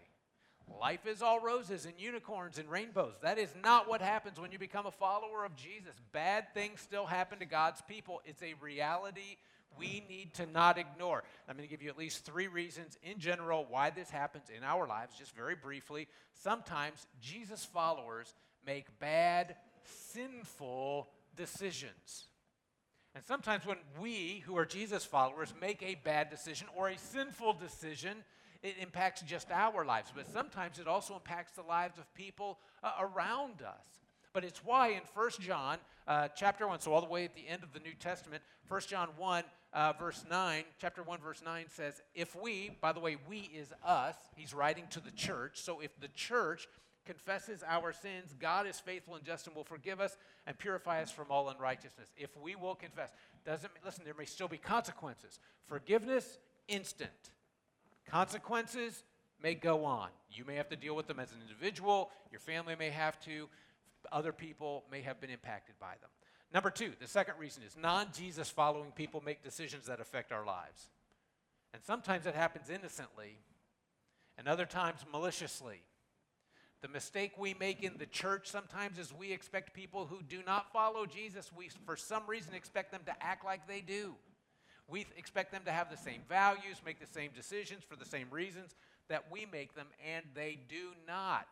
Life 0.80 1.06
is 1.06 1.22
all 1.22 1.40
roses 1.40 1.84
and 1.84 1.94
unicorns 1.98 2.58
and 2.58 2.70
rainbows. 2.70 3.14
That 3.22 3.38
is 3.38 3.54
not 3.62 3.88
what 3.88 4.00
happens 4.00 4.40
when 4.40 4.50
you 4.50 4.58
become 4.58 4.86
a 4.86 4.90
follower 4.90 5.44
of 5.44 5.54
Jesus. 5.56 5.94
Bad 6.12 6.52
things 6.54 6.80
still 6.80 7.06
happen 7.06 7.38
to 7.40 7.44
God's 7.44 7.82
people. 7.82 8.22
It's 8.24 8.42
a 8.42 8.54
reality 8.60 9.36
we 9.78 10.04
need 10.08 10.34
to 10.34 10.46
not 10.46 10.78
ignore. 10.78 11.22
I'm 11.48 11.56
going 11.56 11.68
to 11.68 11.70
give 11.70 11.82
you 11.82 11.90
at 11.90 11.98
least 11.98 12.24
three 12.24 12.46
reasons 12.46 12.98
in 13.02 13.18
general 13.18 13.66
why 13.68 13.90
this 13.90 14.10
happens 14.10 14.44
in 14.56 14.64
our 14.64 14.86
lives, 14.86 15.16
just 15.16 15.34
very 15.34 15.54
briefly. 15.54 16.08
Sometimes 16.32 17.06
Jesus 17.20 17.64
followers 17.64 18.34
make 18.66 18.98
bad, 18.98 19.56
sinful 19.84 21.08
decisions. 21.36 22.28
And 23.14 23.24
sometimes 23.24 23.64
when 23.64 23.76
we, 24.00 24.42
who 24.44 24.56
are 24.56 24.64
Jesus 24.64 25.04
followers, 25.04 25.54
make 25.60 25.82
a 25.82 25.94
bad 26.04 26.30
decision 26.30 26.66
or 26.76 26.88
a 26.88 26.98
sinful 26.98 27.54
decision, 27.54 28.18
it 28.62 28.74
impacts 28.80 29.22
just 29.22 29.50
our 29.52 29.84
lives. 29.84 30.12
But 30.14 30.26
sometimes 30.26 30.78
it 30.78 30.88
also 30.88 31.14
impacts 31.14 31.52
the 31.52 31.62
lives 31.62 31.98
of 31.98 32.12
people 32.14 32.58
uh, 32.82 32.92
around 32.98 33.62
us. 33.62 34.04
But 34.32 34.42
it's 34.42 34.64
why 34.64 34.88
in 34.88 35.02
1 35.14 35.30
John 35.40 35.78
uh, 36.08 36.26
chapter 36.34 36.66
1, 36.66 36.80
so 36.80 36.92
all 36.92 37.00
the 37.00 37.06
way 37.06 37.24
at 37.24 37.36
the 37.36 37.46
end 37.46 37.62
of 37.62 37.72
the 37.72 37.78
New 37.78 37.94
Testament, 37.94 38.42
1 38.66 38.80
John 38.88 39.10
1, 39.16 39.44
uh, 39.72 39.92
verse 39.92 40.24
9, 40.28 40.64
chapter 40.80 41.04
1, 41.04 41.20
verse 41.20 41.40
9 41.44 41.66
says, 41.68 42.02
If 42.16 42.34
we, 42.34 42.76
by 42.80 42.92
the 42.92 42.98
way, 42.98 43.16
we 43.28 43.50
is 43.54 43.72
us, 43.86 44.16
he's 44.34 44.52
writing 44.52 44.86
to 44.90 45.00
the 45.00 45.12
church. 45.12 45.60
So 45.60 45.78
if 45.78 46.00
the 46.00 46.08
church 46.08 46.66
confesses 47.04 47.62
our 47.66 47.92
sins, 47.92 48.34
God 48.38 48.66
is 48.66 48.80
faithful 48.80 49.14
and 49.14 49.24
just 49.24 49.46
and 49.46 49.54
will 49.54 49.64
forgive 49.64 50.00
us 50.00 50.16
and 50.46 50.58
purify 50.58 51.02
us 51.02 51.10
from 51.10 51.26
all 51.30 51.48
unrighteousness. 51.48 52.08
If 52.16 52.30
we 52.40 52.56
will 52.56 52.74
confess, 52.74 53.10
doesn't 53.44 53.72
listen, 53.84 54.04
there 54.04 54.14
may 54.18 54.24
still 54.24 54.48
be 54.48 54.58
consequences. 54.58 55.38
Forgiveness, 55.66 56.38
instant. 56.68 57.10
Consequences 58.06 59.04
may 59.42 59.54
go 59.54 59.84
on. 59.84 60.08
You 60.30 60.44
may 60.44 60.54
have 60.56 60.68
to 60.70 60.76
deal 60.76 60.96
with 60.96 61.06
them 61.06 61.20
as 61.20 61.32
an 61.32 61.38
individual, 61.42 62.10
your 62.30 62.40
family 62.40 62.74
may 62.78 62.90
have 62.90 63.20
to, 63.20 63.48
other 64.12 64.32
people 64.32 64.84
may 64.90 65.02
have 65.02 65.20
been 65.20 65.30
impacted 65.30 65.74
by 65.80 65.94
them. 66.00 66.10
Number 66.52 66.70
two, 66.70 66.92
the 67.00 67.08
second 67.08 67.34
reason 67.38 67.62
is 67.64 67.76
non 67.76 68.06
Jesus 68.12 68.48
following 68.48 68.92
people 68.92 69.22
make 69.24 69.42
decisions 69.42 69.86
that 69.86 70.00
affect 70.00 70.32
our 70.32 70.44
lives. 70.44 70.88
And 71.72 71.82
sometimes 71.82 72.26
it 72.26 72.34
happens 72.34 72.70
innocently, 72.70 73.38
and 74.38 74.46
other 74.46 74.66
times 74.66 75.00
maliciously. 75.10 75.82
The 76.84 76.90
mistake 76.90 77.32
we 77.38 77.54
make 77.54 77.82
in 77.82 77.96
the 77.96 78.04
church 78.04 78.46
sometimes 78.46 78.98
is 78.98 79.10
we 79.10 79.32
expect 79.32 79.72
people 79.72 80.04
who 80.04 80.20
do 80.22 80.40
not 80.46 80.70
follow 80.70 81.06
Jesus, 81.06 81.50
we 81.56 81.70
for 81.86 81.96
some 81.96 82.24
reason 82.26 82.52
expect 82.52 82.92
them 82.92 83.00
to 83.06 83.24
act 83.24 83.42
like 83.42 83.66
they 83.66 83.80
do. 83.80 84.14
We 84.86 85.06
expect 85.16 85.50
them 85.50 85.62
to 85.64 85.72
have 85.72 85.90
the 85.90 85.96
same 85.96 86.20
values, 86.28 86.82
make 86.84 87.00
the 87.00 87.06
same 87.06 87.30
decisions 87.34 87.84
for 87.84 87.96
the 87.96 88.04
same 88.04 88.26
reasons 88.30 88.74
that 89.08 89.24
we 89.32 89.46
make 89.50 89.74
them, 89.74 89.86
and 90.06 90.26
they 90.34 90.58
do 90.68 90.90
not. 91.08 91.46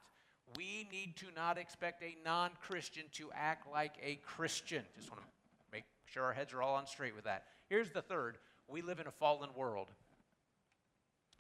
We 0.55 0.87
need 0.93 1.17
to 1.17 1.27
not 1.35 1.57
expect 1.57 2.03
a 2.03 2.15
non 2.27 2.51
Christian 2.61 3.05
to 3.13 3.31
act 3.35 3.67
like 3.73 3.95
a 4.05 4.17
Christian. 4.17 4.85
Just 4.95 5.11
want 5.11 5.23
to 5.23 5.29
make 5.73 5.85
sure 6.05 6.25
our 6.25 6.35
heads 6.35 6.53
are 6.53 6.61
all 6.61 6.75
on 6.75 6.87
straight 6.87 7.15
with 7.15 7.25
that. 7.25 7.45
Here's 7.71 7.91
the 7.91 8.03
third 8.03 8.37
we 8.69 8.83
live 8.83 9.01
in 9.01 9.07
a 9.07 9.11
fallen 9.11 9.49
world. 9.57 9.89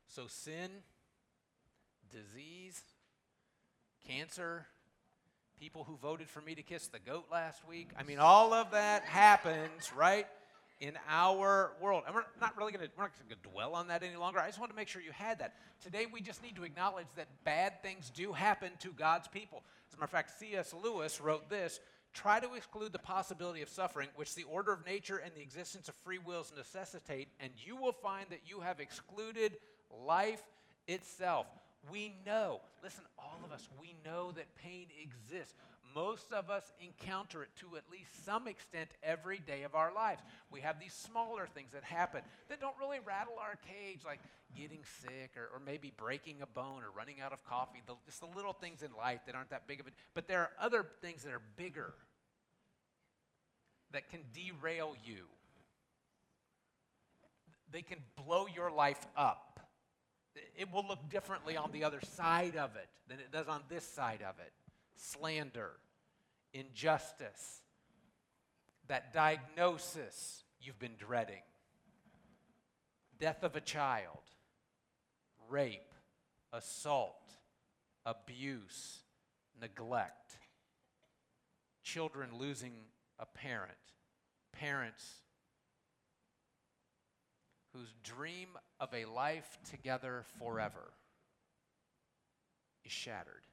So, 0.08 0.28
sin, 0.28 0.70
disease, 2.10 2.82
cancer, 4.06 4.66
people 5.58 5.84
who 5.84 5.96
voted 5.96 6.28
for 6.28 6.40
me 6.40 6.54
to 6.54 6.62
kiss 6.62 6.88
the 6.88 6.98
goat 6.98 7.26
last 7.30 7.66
week. 7.68 7.90
I 7.98 8.02
mean, 8.02 8.18
all 8.18 8.52
of 8.52 8.72
that 8.72 9.02
happens, 9.04 9.92
right? 9.96 10.26
in 10.82 10.98
our 11.08 11.70
world. 11.80 12.02
And 12.06 12.14
we're 12.14 12.24
not 12.40 12.56
really 12.58 12.72
going 12.72 12.84
to 12.84 12.90
we're 12.96 13.04
not 13.04 13.12
going 13.16 13.40
to 13.40 13.48
dwell 13.50 13.74
on 13.74 13.86
that 13.86 14.02
any 14.02 14.16
longer. 14.16 14.40
I 14.40 14.48
just 14.48 14.58
want 14.58 14.72
to 14.72 14.76
make 14.76 14.88
sure 14.88 15.00
you 15.00 15.12
had 15.12 15.38
that. 15.38 15.54
Today 15.80 16.06
we 16.12 16.20
just 16.20 16.42
need 16.42 16.56
to 16.56 16.64
acknowledge 16.64 17.06
that 17.14 17.28
bad 17.44 17.80
things 17.82 18.10
do 18.10 18.32
happen 18.32 18.72
to 18.80 18.90
God's 18.90 19.28
people. 19.28 19.62
As 19.88 19.94
a 19.94 19.96
matter 19.96 20.04
of 20.04 20.10
fact, 20.10 20.38
C.S. 20.40 20.74
Lewis 20.82 21.20
wrote 21.20 21.48
this, 21.48 21.78
try 22.12 22.40
to 22.40 22.54
exclude 22.54 22.92
the 22.92 22.98
possibility 22.98 23.62
of 23.62 23.68
suffering 23.68 24.08
which 24.16 24.34
the 24.34 24.42
order 24.44 24.72
of 24.72 24.84
nature 24.84 25.18
and 25.18 25.32
the 25.36 25.40
existence 25.40 25.88
of 25.88 25.94
free 26.04 26.18
wills 26.18 26.52
necessitate, 26.56 27.28
and 27.38 27.52
you 27.64 27.76
will 27.76 27.92
find 27.92 28.26
that 28.30 28.40
you 28.44 28.60
have 28.60 28.80
excluded 28.80 29.52
life 30.04 30.42
itself. 30.88 31.46
We 31.90 32.14
know, 32.24 32.60
listen, 32.82 33.04
all 33.18 33.40
of 33.44 33.52
us, 33.52 33.68
we 33.80 33.96
know 34.04 34.32
that 34.32 34.54
pain 34.56 34.86
exists 35.02 35.54
most 35.94 36.32
of 36.32 36.50
us 36.50 36.72
encounter 36.80 37.42
it 37.42 37.50
to 37.60 37.76
at 37.76 37.82
least 37.90 38.24
some 38.24 38.48
extent 38.48 38.90
every 39.02 39.38
day 39.38 39.62
of 39.62 39.74
our 39.74 39.92
lives. 39.92 40.22
We 40.50 40.60
have 40.60 40.80
these 40.80 40.94
smaller 40.94 41.46
things 41.46 41.72
that 41.72 41.84
happen 41.84 42.22
that 42.48 42.60
don't 42.60 42.74
really 42.80 42.98
rattle 43.04 43.34
our 43.40 43.56
cage, 43.56 44.00
like 44.04 44.20
getting 44.56 44.80
sick 45.02 45.32
or, 45.36 45.50
or 45.54 45.60
maybe 45.64 45.92
breaking 45.96 46.36
a 46.42 46.46
bone 46.46 46.82
or 46.82 46.90
running 46.96 47.20
out 47.20 47.32
of 47.32 47.44
coffee. 47.44 47.82
The, 47.86 47.94
just 48.06 48.20
the 48.20 48.26
little 48.36 48.52
things 48.52 48.82
in 48.82 48.90
life 48.96 49.20
that 49.26 49.34
aren't 49.34 49.50
that 49.50 49.66
big 49.66 49.80
of 49.80 49.86
a 49.86 49.90
But 50.14 50.28
there 50.28 50.40
are 50.40 50.50
other 50.60 50.86
things 51.00 51.24
that 51.24 51.32
are 51.32 51.42
bigger 51.56 51.92
that 53.92 54.08
can 54.08 54.20
derail 54.32 54.96
you. 55.04 55.26
They 57.70 57.82
can 57.82 57.98
blow 58.24 58.46
your 58.54 58.70
life 58.70 59.00
up. 59.16 59.51
It 60.56 60.72
will 60.72 60.86
look 60.86 61.10
differently 61.10 61.56
on 61.56 61.72
the 61.72 61.84
other 61.84 62.00
side 62.00 62.56
of 62.56 62.76
it 62.76 62.88
than 63.08 63.18
it 63.18 63.32
does 63.32 63.48
on 63.48 63.62
this 63.68 63.86
side 63.86 64.22
of 64.22 64.38
it. 64.38 64.52
Slander, 64.96 65.72
injustice, 66.52 67.62
that 68.88 69.12
diagnosis 69.12 70.44
you've 70.60 70.78
been 70.78 70.96
dreading, 70.98 71.42
death 73.18 73.42
of 73.42 73.56
a 73.56 73.60
child, 73.60 74.20
rape, 75.48 75.94
assault, 76.52 77.34
abuse, 78.04 79.00
neglect, 79.60 80.38
children 81.82 82.30
losing 82.38 82.72
a 83.18 83.26
parent, 83.26 83.72
parents 84.52 85.21
whose 87.74 87.94
dream 88.02 88.48
of 88.80 88.92
a 88.92 89.04
life 89.06 89.58
together 89.70 90.24
forever 90.38 90.92
is 92.84 92.92
shattered. 92.92 93.46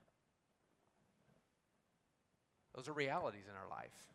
Those 2.76 2.88
are 2.88 2.94
realities 2.94 3.46
in 3.50 3.56
our 3.56 3.70
life. 3.70 4.10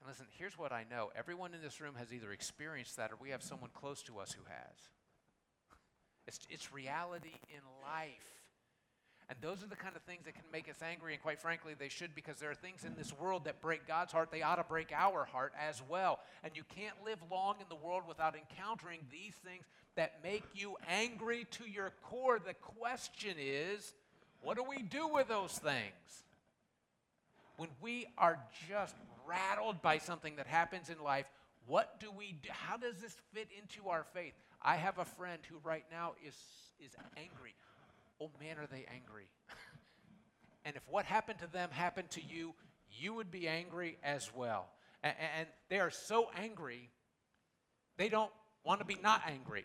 And 0.00 0.08
listen, 0.08 0.26
here's 0.30 0.58
what 0.58 0.72
I 0.72 0.84
know 0.90 1.10
everyone 1.14 1.54
in 1.54 1.62
this 1.62 1.80
room 1.80 1.94
has 1.96 2.12
either 2.12 2.32
experienced 2.32 2.96
that 2.96 3.12
or 3.12 3.16
we 3.20 3.30
have 3.30 3.42
someone 3.42 3.70
close 3.74 4.02
to 4.04 4.18
us 4.18 4.32
who 4.32 4.42
has. 4.48 4.76
It's, 6.26 6.38
it's 6.48 6.72
reality 6.72 7.34
in 7.48 7.62
life. 7.82 8.39
And 9.30 9.38
those 9.40 9.62
are 9.62 9.68
the 9.68 9.76
kind 9.76 9.94
of 9.94 10.02
things 10.02 10.24
that 10.24 10.34
can 10.34 10.42
make 10.52 10.68
us 10.68 10.82
angry, 10.82 11.12
and 11.12 11.22
quite 11.22 11.40
frankly, 11.40 11.74
they 11.78 11.88
should 11.88 12.16
because 12.16 12.38
there 12.38 12.50
are 12.50 12.54
things 12.54 12.84
in 12.84 12.96
this 12.96 13.16
world 13.16 13.44
that 13.44 13.62
break 13.62 13.86
God's 13.86 14.10
heart. 14.10 14.32
They 14.32 14.42
ought 14.42 14.56
to 14.56 14.64
break 14.64 14.90
our 14.92 15.24
heart 15.24 15.52
as 15.56 15.80
well. 15.88 16.18
And 16.42 16.56
you 16.56 16.64
can't 16.74 16.96
live 17.04 17.18
long 17.30 17.54
in 17.60 17.66
the 17.68 17.76
world 17.76 18.02
without 18.08 18.34
encountering 18.34 18.98
these 19.08 19.34
things 19.44 19.66
that 19.94 20.14
make 20.24 20.42
you 20.52 20.74
angry 20.88 21.46
to 21.52 21.64
your 21.64 21.92
core. 22.02 22.40
The 22.44 22.54
question 22.54 23.36
is, 23.38 23.94
what 24.42 24.56
do 24.56 24.64
we 24.68 24.82
do 24.82 25.06
with 25.06 25.28
those 25.28 25.52
things? 25.52 26.24
When 27.56 27.68
we 27.80 28.06
are 28.18 28.40
just 28.68 28.96
rattled 29.28 29.80
by 29.80 29.98
something 29.98 30.34
that 30.36 30.48
happens 30.48 30.90
in 30.90 31.00
life, 31.04 31.26
what 31.68 32.00
do 32.00 32.10
we 32.10 32.36
do? 32.42 32.48
How 32.50 32.76
does 32.76 32.96
this 32.96 33.16
fit 33.32 33.46
into 33.56 33.90
our 33.90 34.04
faith? 34.12 34.32
I 34.60 34.74
have 34.74 34.98
a 34.98 35.04
friend 35.04 35.40
who 35.48 35.58
right 35.62 35.84
now 35.92 36.14
is, 36.26 36.34
is 36.84 36.90
angry 37.16 37.54
oh 38.20 38.30
man, 38.40 38.58
are 38.58 38.66
they 38.66 38.86
angry. 38.92 39.28
and 40.64 40.76
if 40.76 40.82
what 40.88 41.04
happened 41.04 41.38
to 41.40 41.46
them 41.46 41.70
happened 41.70 42.10
to 42.10 42.20
you, 42.22 42.54
you 42.90 43.14
would 43.14 43.30
be 43.30 43.48
angry 43.48 43.98
as 44.02 44.30
well. 44.34 44.68
And, 45.02 45.14
and 45.38 45.48
they 45.68 45.78
are 45.78 45.90
so 45.90 46.28
angry, 46.36 46.90
they 47.96 48.08
don't 48.08 48.30
want 48.64 48.80
to 48.80 48.86
be 48.86 48.98
not 49.02 49.22
angry. 49.26 49.64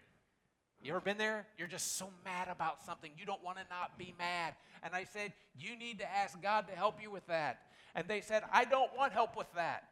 You 0.82 0.92
ever 0.92 1.02
been 1.02 1.18
there? 1.18 1.48
You're 1.58 1.68
just 1.68 1.98
so 1.98 2.10
mad 2.24 2.48
about 2.48 2.84
something. 2.86 3.10
You 3.18 3.26
don't 3.26 3.44
want 3.44 3.58
to 3.58 3.64
not 3.72 3.98
be 3.98 4.14
mad. 4.20 4.54
And 4.84 4.94
I 4.94 5.06
said, 5.06 5.34
You 5.58 5.76
need 5.76 6.00
to 6.00 6.16
ask 6.16 6.40
God 6.42 6.68
to 6.68 6.76
help 6.76 7.02
you 7.02 7.10
with 7.10 7.26
that. 7.28 7.60
And 7.96 8.08
they 8.08 8.22
said, 8.22 8.44
I 8.54 8.66
don't 8.66 8.96
want 8.96 9.12
help 9.12 9.36
with 9.36 9.52
that. 9.56 9.86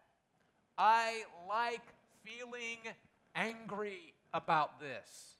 I 0.78 1.24
like 1.50 1.82
feeling 2.24 2.78
angry 3.34 4.14
about 4.34 4.80
this. 4.80 5.38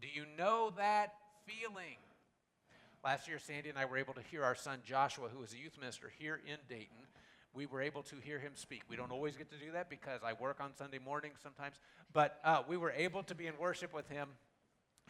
Do 0.00 0.08
you 0.12 0.24
know 0.36 0.72
that 0.76 1.14
feeling. 1.46 1.96
Last 3.04 3.26
year, 3.26 3.38
Sandy 3.38 3.68
and 3.68 3.78
I 3.78 3.84
were 3.84 3.96
able 3.96 4.14
to 4.14 4.22
hear 4.30 4.44
our 4.44 4.54
son 4.54 4.78
Joshua, 4.84 5.28
who 5.34 5.42
is 5.42 5.52
a 5.52 5.58
youth 5.58 5.76
minister 5.78 6.12
here 6.18 6.40
in 6.46 6.58
Dayton. 6.68 7.06
We 7.54 7.66
were 7.66 7.82
able 7.82 8.02
to 8.04 8.16
hear 8.16 8.38
him 8.38 8.52
speak. 8.54 8.82
We 8.88 8.96
don't 8.96 9.10
always 9.10 9.36
get 9.36 9.50
to 9.50 9.58
do 9.58 9.72
that 9.72 9.90
because 9.90 10.20
I 10.24 10.32
work 10.34 10.58
on 10.60 10.74
Sunday 10.76 10.98
mornings 10.98 11.38
sometimes, 11.42 11.76
but 12.12 12.40
uh, 12.44 12.62
we 12.68 12.76
were 12.76 12.92
able 12.92 13.22
to 13.24 13.34
be 13.34 13.46
in 13.46 13.54
worship 13.58 13.92
with 13.92 14.08
him 14.08 14.28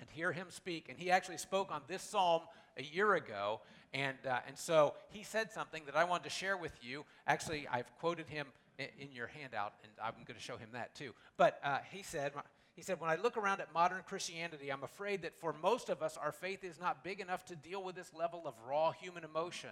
and 0.01 0.09
hear 0.11 0.33
him 0.33 0.47
speak. 0.51 0.87
And 0.89 0.99
he 0.99 1.11
actually 1.11 1.37
spoke 1.37 1.71
on 1.71 1.83
this 1.87 2.03
psalm 2.03 2.43
a 2.77 2.83
year 2.83 3.15
ago. 3.15 3.61
And, 3.93 4.17
uh, 4.29 4.41
and 4.49 4.59
so 4.59 4.95
he 5.11 5.23
said 5.23 5.53
something 5.53 5.83
that 5.87 5.97
I 5.97 6.05
wanted 6.05 6.25
to 6.25 6.31
share 6.31 6.57
with 6.57 6.73
you. 6.83 7.05
Actually, 7.27 7.69
I've 7.71 7.95
quoted 7.99 8.27
him 8.27 8.47
in, 8.79 8.87
in 8.99 9.13
your 9.13 9.27
handout, 9.27 9.75
and 9.83 9.93
I'm 10.03 10.15
going 10.27 10.39
to 10.39 10.43
show 10.43 10.57
him 10.57 10.71
that 10.73 10.95
too. 10.95 11.13
But 11.37 11.61
uh, 11.63 11.79
he 11.91 12.03
said, 12.03 12.33
he 12.75 12.83
said, 12.83 13.01
When 13.01 13.11
I 13.11 13.17
look 13.17 13.37
around 13.37 13.61
at 13.61 13.73
modern 13.75 14.03
Christianity, 14.07 14.71
I'm 14.71 14.83
afraid 14.83 15.23
that 15.23 15.39
for 15.39 15.53
most 15.53 15.89
of 15.89 16.03
us, 16.03 16.17
our 16.17 16.33
faith 16.33 16.65
is 16.65 16.81
not 16.81 17.05
big 17.05 17.21
enough 17.21 17.45
to 17.47 17.57
deal 17.57 17.83
with 17.83 17.95
this 17.95 18.13
level 18.15 18.43
of 18.47 18.55
raw 18.67 18.93
human 18.93 19.25
emotion. 19.25 19.71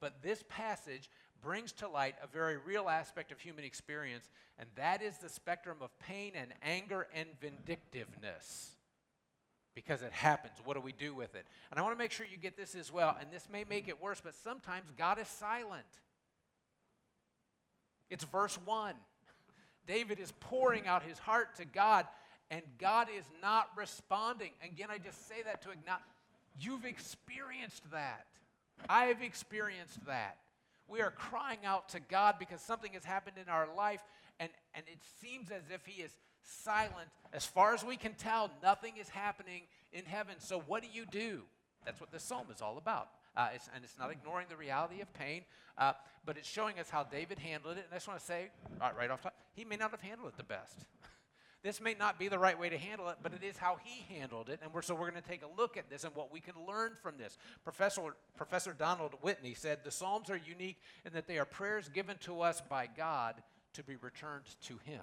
But 0.00 0.22
this 0.22 0.44
passage 0.48 1.10
brings 1.42 1.72
to 1.72 1.88
light 1.88 2.14
a 2.22 2.26
very 2.26 2.56
real 2.56 2.88
aspect 2.88 3.32
of 3.32 3.40
human 3.40 3.64
experience, 3.64 4.28
and 4.58 4.68
that 4.76 5.02
is 5.02 5.18
the 5.18 5.28
spectrum 5.28 5.78
of 5.80 5.96
pain 5.98 6.32
and 6.34 6.52
anger 6.62 7.06
and 7.14 7.28
vindictiveness. 7.40 8.72
Because 9.74 10.02
it 10.02 10.12
happens. 10.12 10.54
What 10.64 10.74
do 10.74 10.80
we 10.80 10.92
do 10.92 11.14
with 11.14 11.34
it? 11.36 11.46
And 11.70 11.78
I 11.78 11.82
want 11.82 11.94
to 11.94 11.98
make 11.98 12.10
sure 12.10 12.26
you 12.28 12.36
get 12.36 12.56
this 12.56 12.74
as 12.74 12.92
well, 12.92 13.16
and 13.20 13.30
this 13.30 13.46
may 13.52 13.64
make 13.68 13.86
it 13.86 14.02
worse, 14.02 14.20
but 14.22 14.34
sometimes 14.34 14.90
God 14.96 15.20
is 15.20 15.28
silent. 15.28 15.86
It's 18.10 18.24
verse 18.24 18.58
1. 18.64 18.94
David 19.86 20.18
is 20.18 20.32
pouring 20.40 20.86
out 20.86 21.02
his 21.02 21.18
heart 21.18 21.56
to 21.56 21.64
God, 21.64 22.06
and 22.50 22.62
God 22.78 23.08
is 23.16 23.24
not 23.42 23.68
responding. 23.76 24.50
Again, 24.64 24.88
I 24.90 24.98
just 24.98 25.28
say 25.28 25.42
that 25.44 25.62
to 25.62 25.70
acknowledge 25.70 26.02
you've 26.60 26.84
experienced 26.84 27.90
that. 27.92 28.26
I've 28.88 29.22
experienced 29.22 30.04
that. 30.06 30.38
We 30.88 31.00
are 31.02 31.10
crying 31.10 31.58
out 31.64 31.90
to 31.90 32.00
God 32.00 32.36
because 32.38 32.62
something 32.62 32.92
has 32.92 33.04
happened 33.04 33.36
in 33.42 33.50
our 33.50 33.68
life, 33.76 34.02
and, 34.40 34.48
and 34.74 34.84
it 34.86 34.98
seems 35.20 35.50
as 35.50 35.62
if 35.72 35.84
He 35.84 36.02
is 36.02 36.12
silent. 36.42 37.08
As 37.32 37.44
far 37.44 37.74
as 37.74 37.84
we 37.84 37.96
can 37.96 38.14
tell, 38.14 38.50
nothing 38.62 38.94
is 38.98 39.08
happening 39.08 39.62
in 39.92 40.04
heaven. 40.04 40.36
So, 40.38 40.62
what 40.66 40.82
do 40.82 40.88
you 40.90 41.04
do? 41.10 41.42
That's 41.84 42.00
what 42.00 42.10
this 42.10 42.22
psalm 42.22 42.46
is 42.54 42.62
all 42.62 42.78
about. 42.78 43.08
Uh, 43.36 43.48
it's, 43.54 43.68
and 43.74 43.84
it's 43.84 43.98
not 43.98 44.10
ignoring 44.10 44.46
the 44.48 44.56
reality 44.56 45.00
of 45.00 45.12
pain, 45.12 45.42
uh, 45.76 45.92
but 46.24 46.36
it's 46.36 46.48
showing 46.48 46.78
us 46.78 46.90
how 46.90 47.04
David 47.04 47.38
handled 47.38 47.76
it. 47.76 47.84
And 47.84 47.92
I 47.92 47.96
just 47.96 48.08
want 48.08 48.18
to 48.18 48.26
say, 48.26 48.48
right, 48.80 48.96
right 48.96 49.10
off 49.10 49.22
top, 49.22 49.34
he 49.54 49.64
may 49.64 49.76
not 49.76 49.90
have 49.90 50.00
handled 50.00 50.30
it 50.30 50.36
the 50.36 50.44
best. 50.44 50.78
This 51.62 51.80
may 51.80 51.94
not 51.94 52.18
be 52.18 52.28
the 52.28 52.38
right 52.38 52.58
way 52.58 52.68
to 52.68 52.78
handle 52.78 53.08
it, 53.08 53.16
but 53.22 53.32
it 53.32 53.42
is 53.42 53.56
how 53.56 53.78
he 53.82 54.14
handled 54.14 54.48
it. 54.48 54.60
And 54.62 54.72
we're, 54.72 54.82
so 54.82 54.94
we're 54.94 55.10
going 55.10 55.22
to 55.22 55.28
take 55.28 55.42
a 55.42 55.60
look 55.60 55.76
at 55.76 55.90
this 55.90 56.04
and 56.04 56.14
what 56.14 56.32
we 56.32 56.40
can 56.40 56.54
learn 56.66 56.92
from 57.02 57.16
this. 57.18 57.36
Professor, 57.64 58.02
Professor 58.36 58.72
Donald 58.72 59.14
Whitney 59.22 59.54
said 59.54 59.80
the 59.82 59.90
Psalms 59.90 60.30
are 60.30 60.36
unique 60.36 60.80
in 61.04 61.12
that 61.14 61.26
they 61.26 61.38
are 61.38 61.44
prayers 61.44 61.88
given 61.88 62.16
to 62.20 62.42
us 62.42 62.62
by 62.68 62.86
God 62.86 63.42
to 63.74 63.82
be 63.82 63.96
returned 63.96 64.44
to 64.66 64.78
him. 64.84 65.02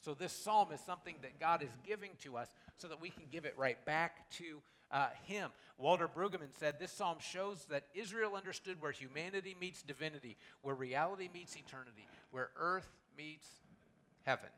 So 0.00 0.14
this 0.14 0.32
psalm 0.32 0.72
is 0.72 0.80
something 0.80 1.14
that 1.22 1.38
God 1.38 1.62
is 1.62 1.70
giving 1.86 2.10
to 2.22 2.36
us 2.36 2.48
so 2.76 2.88
that 2.88 3.00
we 3.00 3.08
can 3.08 3.22
give 3.30 3.44
it 3.44 3.54
right 3.56 3.82
back 3.84 4.28
to 4.32 4.60
uh, 4.90 5.08
him. 5.24 5.50
Walter 5.78 6.08
Brueggemann 6.08 6.52
said 6.58 6.78
this 6.78 6.92
psalm 6.92 7.18
shows 7.20 7.66
that 7.70 7.84
Israel 7.94 8.34
understood 8.34 8.80
where 8.80 8.92
humanity 8.92 9.56
meets 9.60 9.82
divinity, 9.82 10.36
where 10.62 10.74
reality 10.74 11.30
meets 11.32 11.56
eternity, 11.56 12.06
where 12.30 12.50
earth 12.56 12.88
meets 13.16 13.46
heaven. 14.24 14.48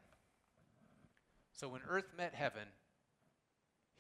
So 1.55 1.69
when 1.69 1.81
earth 1.89 2.13
met 2.17 2.35
heaven, 2.35 2.67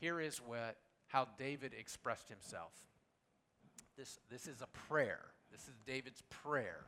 here 0.00 0.20
is 0.20 0.38
what, 0.38 0.76
how 1.06 1.28
David 1.38 1.72
expressed 1.78 2.28
himself. 2.28 2.72
This, 3.96 4.18
this 4.28 4.46
is 4.46 4.60
a 4.60 4.66
prayer. 4.88 5.20
This 5.52 5.62
is 5.62 5.74
David's 5.86 6.22
prayer. 6.30 6.84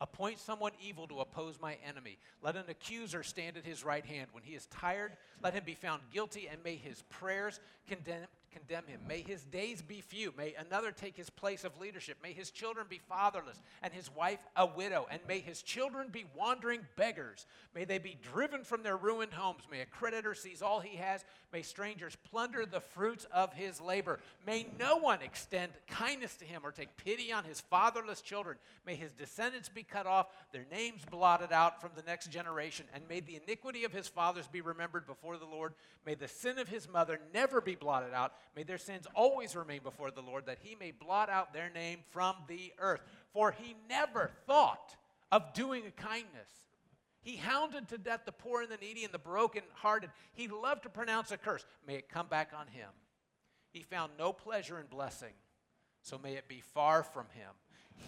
Appoint 0.00 0.40
someone 0.40 0.72
evil 0.84 1.06
to 1.06 1.20
oppose 1.20 1.60
my 1.60 1.76
enemy. 1.86 2.18
Let 2.42 2.56
an 2.56 2.64
accuser 2.68 3.22
stand 3.22 3.56
at 3.56 3.64
his 3.64 3.84
right 3.84 4.04
hand. 4.04 4.28
When 4.32 4.42
he 4.42 4.54
is 4.54 4.66
tired, 4.66 5.12
let 5.40 5.54
him 5.54 5.62
be 5.64 5.74
found 5.74 6.02
guilty, 6.12 6.48
and 6.50 6.62
may 6.64 6.74
his 6.74 7.02
prayers 7.08 7.60
condemn, 7.88 8.26
condemn 8.54 8.86
him. 8.86 9.00
May 9.06 9.20
his 9.20 9.42
days 9.44 9.82
be 9.82 10.00
few. 10.00 10.32
May 10.36 10.54
another 10.54 10.92
take 10.92 11.16
his 11.16 11.30
place 11.30 11.64
of 11.64 11.78
leadership. 11.80 12.18
May 12.22 12.32
his 12.32 12.50
children 12.50 12.86
be 12.88 13.00
fatherless 13.08 13.60
and 13.82 13.92
his 13.92 14.10
wife 14.14 14.40
a 14.56 14.66
widow. 14.66 15.06
And 15.10 15.20
may 15.26 15.40
his 15.40 15.62
children 15.62 16.08
be 16.10 16.24
wandering 16.36 16.80
beggars. 16.96 17.46
May 17.74 17.84
they 17.84 17.98
be 17.98 18.16
driven 18.32 18.62
from 18.64 18.82
their 18.82 18.96
ruined 18.96 19.32
homes. 19.32 19.64
May 19.70 19.80
a 19.80 19.86
creditor 19.86 20.34
seize 20.34 20.62
all 20.62 20.80
he 20.80 20.96
has. 20.96 21.24
May 21.52 21.62
strangers 21.62 22.16
plunder 22.30 22.64
the 22.66 22.80
fruits 22.80 23.26
of 23.32 23.52
his 23.52 23.80
labor. 23.80 24.20
May 24.46 24.66
no 24.78 24.96
one 24.96 25.22
extend 25.22 25.72
kindness 25.88 26.36
to 26.36 26.44
him 26.44 26.62
or 26.64 26.72
take 26.72 26.96
pity 26.96 27.32
on 27.32 27.44
his 27.44 27.60
fatherless 27.60 28.20
children. 28.20 28.56
May 28.86 28.94
his 28.94 29.12
descendants 29.12 29.68
be 29.68 29.82
cut 29.82 30.06
off, 30.06 30.28
their 30.52 30.66
names 30.70 31.02
blotted 31.10 31.52
out 31.52 31.80
from 31.80 31.90
the 31.96 32.02
next 32.02 32.30
generation. 32.30 32.86
And 32.94 33.04
may 33.08 33.20
the 33.20 33.40
iniquity 33.44 33.84
of 33.84 33.92
his 33.92 34.08
fathers 34.08 34.46
be 34.46 34.60
remembered 34.60 35.06
before 35.06 35.36
the 35.36 35.44
Lord. 35.44 35.74
May 36.06 36.14
the 36.14 36.28
sin 36.28 36.58
of 36.58 36.68
his 36.68 36.88
mother 36.88 37.20
never 37.32 37.60
be 37.60 37.74
blotted 37.74 38.12
out. 38.12 38.34
May 38.56 38.62
their 38.62 38.78
sins 38.78 39.06
always 39.14 39.56
remain 39.56 39.80
before 39.82 40.10
the 40.10 40.22
Lord, 40.22 40.46
that 40.46 40.58
he 40.60 40.74
may 40.74 40.90
blot 40.90 41.28
out 41.28 41.52
their 41.52 41.70
name 41.70 42.00
from 42.10 42.36
the 42.48 42.72
earth. 42.78 43.00
For 43.32 43.52
he 43.52 43.74
never 43.88 44.30
thought 44.46 44.96
of 45.32 45.52
doing 45.54 45.84
a 45.86 45.90
kindness. 45.90 46.50
He 47.20 47.36
hounded 47.36 47.88
to 47.88 47.98
death 47.98 48.20
the 48.26 48.32
poor 48.32 48.62
and 48.62 48.70
the 48.70 48.76
needy 48.76 49.04
and 49.04 49.12
the 49.12 49.18
broken-hearted. 49.18 50.10
He 50.34 50.46
loved 50.46 50.82
to 50.82 50.90
pronounce 50.90 51.32
a 51.32 51.38
curse. 51.38 51.64
May 51.86 51.94
it 51.96 52.08
come 52.08 52.26
back 52.28 52.52
on 52.56 52.66
him. 52.66 52.90
He 53.70 53.82
found 53.82 54.12
no 54.18 54.32
pleasure 54.32 54.78
in 54.78 54.86
blessing, 54.86 55.32
so 56.02 56.18
may 56.18 56.34
it 56.34 56.48
be 56.48 56.60
far 56.60 57.02
from 57.02 57.26
him. 57.34 57.50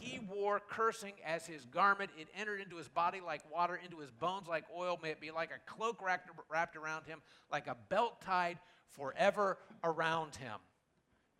He 0.00 0.18
wore 0.18 0.60
cursing 0.60 1.14
as 1.24 1.46
his 1.46 1.64
garment. 1.64 2.10
It 2.18 2.28
entered 2.36 2.60
into 2.60 2.76
his 2.76 2.88
body 2.88 3.20
like 3.24 3.40
water, 3.52 3.80
into 3.82 3.98
his 3.98 4.10
bones 4.10 4.48
like 4.48 4.64
oil. 4.76 4.98
May 5.02 5.10
it 5.10 5.20
be 5.20 5.30
like 5.30 5.50
a 5.50 5.70
cloak 5.70 6.02
wrapped, 6.02 6.76
around 6.76 7.06
him, 7.06 7.22
like 7.50 7.68
a 7.68 7.76
belt 7.88 8.20
tied 8.20 8.58
forever 8.90 9.58
around 9.84 10.36
him. 10.36 10.58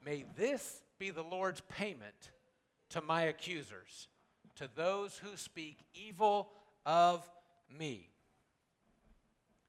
May 0.05 0.25
this 0.37 0.83
be 0.99 1.11
the 1.11 1.23
Lord's 1.23 1.61
payment 1.63 2.31
to 2.91 3.01
my 3.01 3.23
accusers, 3.23 4.09
to 4.57 4.69
those 4.75 5.19
who 5.19 5.37
speak 5.37 5.79
evil 5.95 6.49
of 6.85 7.29
me. 7.77 8.09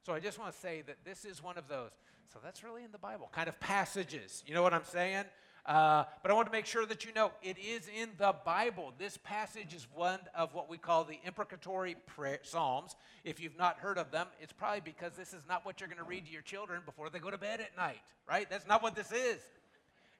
So 0.05 0.13
I 0.13 0.19
just 0.19 0.39
want 0.39 0.53
to 0.53 0.59
say 0.59 0.83
that 0.87 0.97
this 1.03 1.25
is 1.25 1.43
one 1.43 1.57
of 1.57 1.67
those. 1.67 1.89
So 2.31 2.39
that's 2.43 2.63
really 2.63 2.83
in 2.83 2.91
the 2.91 2.97
Bible, 2.97 3.29
kind 3.33 3.49
of 3.49 3.59
passages. 3.59 4.43
You 4.45 4.53
know 4.53 4.61
what 4.61 4.73
I'm 4.73 4.85
saying? 4.85 5.25
Uh, 5.67 6.05
but 6.21 6.31
I 6.31 6.33
want 6.33 6.47
to 6.47 6.51
make 6.51 6.65
sure 6.65 6.85
that 6.85 7.03
you 7.03 7.11
know 7.13 7.31
it 7.43 7.57
is 7.57 7.89
in 7.89 8.09
the 8.17 8.33
Bible. 8.45 8.93
This 8.97 9.17
passage 9.17 9.73
is 9.73 9.85
one 9.93 10.19
of 10.33 10.53
what 10.53 10.69
we 10.69 10.77
call 10.77 11.03
the 11.03 11.19
imprecatory 11.25 11.97
prayer, 12.05 12.39
Psalms. 12.43 12.95
If 13.25 13.41
you've 13.41 13.57
not 13.57 13.77
heard 13.77 13.97
of 13.97 14.09
them, 14.09 14.27
it's 14.39 14.53
probably 14.53 14.79
because 14.79 15.13
this 15.17 15.33
is 15.33 15.41
not 15.49 15.65
what 15.65 15.81
you're 15.81 15.89
going 15.89 15.97
to 15.97 16.05
read 16.05 16.25
to 16.25 16.31
your 16.31 16.41
children 16.41 16.81
before 16.85 17.09
they 17.09 17.19
go 17.19 17.29
to 17.29 17.37
bed 17.37 17.59
at 17.59 17.75
night, 17.75 17.99
right? 18.29 18.49
That's 18.49 18.65
not 18.65 18.81
what 18.81 18.95
this 18.95 19.11
is. 19.11 19.41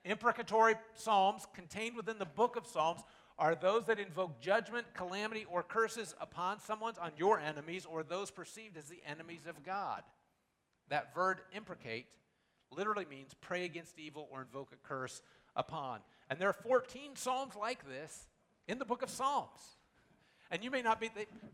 Imprecatory 0.04 0.76
Psalms 0.96 1.48
contained 1.54 1.96
within 1.96 2.20
the 2.20 2.26
book 2.26 2.58
of 2.58 2.68
Psalms 2.68 3.02
are 3.40 3.56
those 3.56 3.86
that 3.86 4.00
invoke 4.00 4.42
judgment, 4.42 4.86
calamity, 4.96 5.46
or 5.50 5.64
curses 5.64 6.14
upon 6.20 6.60
someone's, 6.60 6.98
on 6.98 7.12
your 7.18 7.40
enemies, 7.40 7.86
or 7.86 8.04
those 8.04 8.32
perceived 8.32 8.76
as 8.76 8.86
the 8.86 9.00
enemies 9.08 9.46
of 9.48 9.64
God. 9.64 10.04
That 10.90 11.14
verb 11.14 11.38
imprecate 11.54 12.08
literally 12.72 13.06
means 13.10 13.34
pray 13.42 13.66
against 13.66 14.00
evil 14.00 14.28
or 14.32 14.42
invoke 14.42 14.72
a 14.72 14.88
curse 14.88 15.22
upon. 15.56 16.00
And 16.30 16.40
there 16.40 16.50
are 16.50 16.54
14 16.54 17.16
psalms 17.16 17.56
like 17.56 17.88
this 17.88 18.28
in 18.68 18.80
the 18.80 18.86
book 18.86 19.02
of 19.02 19.10
Psalms. 19.10 19.78
And 20.50 20.64
you 20.64 20.72
may 20.72 20.82
not 20.82 21.00
be, 21.00 21.10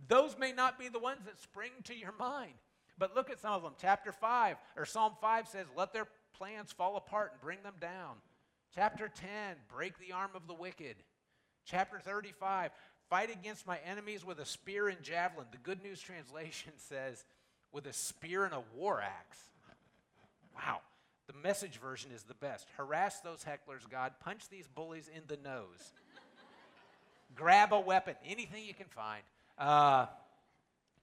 those 0.08 0.38
may 0.38 0.52
not 0.52 0.78
be 0.78 0.88
the 0.90 1.00
ones 1.00 1.22
that 1.26 1.40
spring 1.40 1.72
to 1.86 1.96
your 1.96 2.14
mind. 2.20 2.54
But 2.98 3.16
look 3.16 3.30
at 3.30 3.40
some 3.40 3.54
of 3.54 3.64
them. 3.64 3.74
Chapter 3.82 4.12
5, 4.12 4.58
or 4.78 4.86
Psalm 4.86 5.14
5 5.20 5.48
says, 5.48 5.66
Let 5.76 5.94
their 5.94 6.08
plans 6.38 6.72
fall 6.72 6.96
apart 6.96 7.32
and 7.34 7.42
bring 7.42 7.64
them 7.64 7.74
down. 7.80 8.18
Chapter 8.76 9.08
10, 9.08 9.28
break 9.74 9.98
the 10.00 10.14
arm 10.14 10.32
of 10.36 10.48
the 10.48 10.54
wicked. 10.54 10.98
Chapter 11.66 12.00
35, 12.00 12.72
fight 13.10 13.32
against 13.32 13.66
my 13.66 13.80
enemies 13.86 14.26
with 14.26 14.40
a 14.40 14.46
spear 14.46 14.90
and 14.90 15.02
javelin. 15.02 15.48
The 15.52 15.58
Good 15.58 15.82
News 15.82 16.02
Translation 16.02 16.74
says, 16.78 17.24
with 17.72 17.88
a 17.88 17.94
spear 17.94 18.46
and 18.46 18.54
a 18.54 18.64
war 18.76 19.02
axe. 19.02 19.40
Wow. 20.56 20.82
The 21.28 21.34
message 21.42 21.80
version 21.80 22.12
is 22.14 22.24
the 22.24 22.34
best. 22.34 22.68
Harass 22.78 23.20
those 23.22 23.44
hecklers, 23.44 23.90
God. 23.90 24.14
Punch 24.20 24.50
these 24.50 24.68
bullies 24.68 25.10
in 25.14 25.24
the 25.28 25.38
nose. 25.38 25.94
Grab 27.36 27.72
a 27.72 27.80
weapon, 27.80 28.16
anything 28.26 28.66
you 28.66 28.74
can 28.74 28.88
find. 28.88 29.24
Uh, 29.58 30.08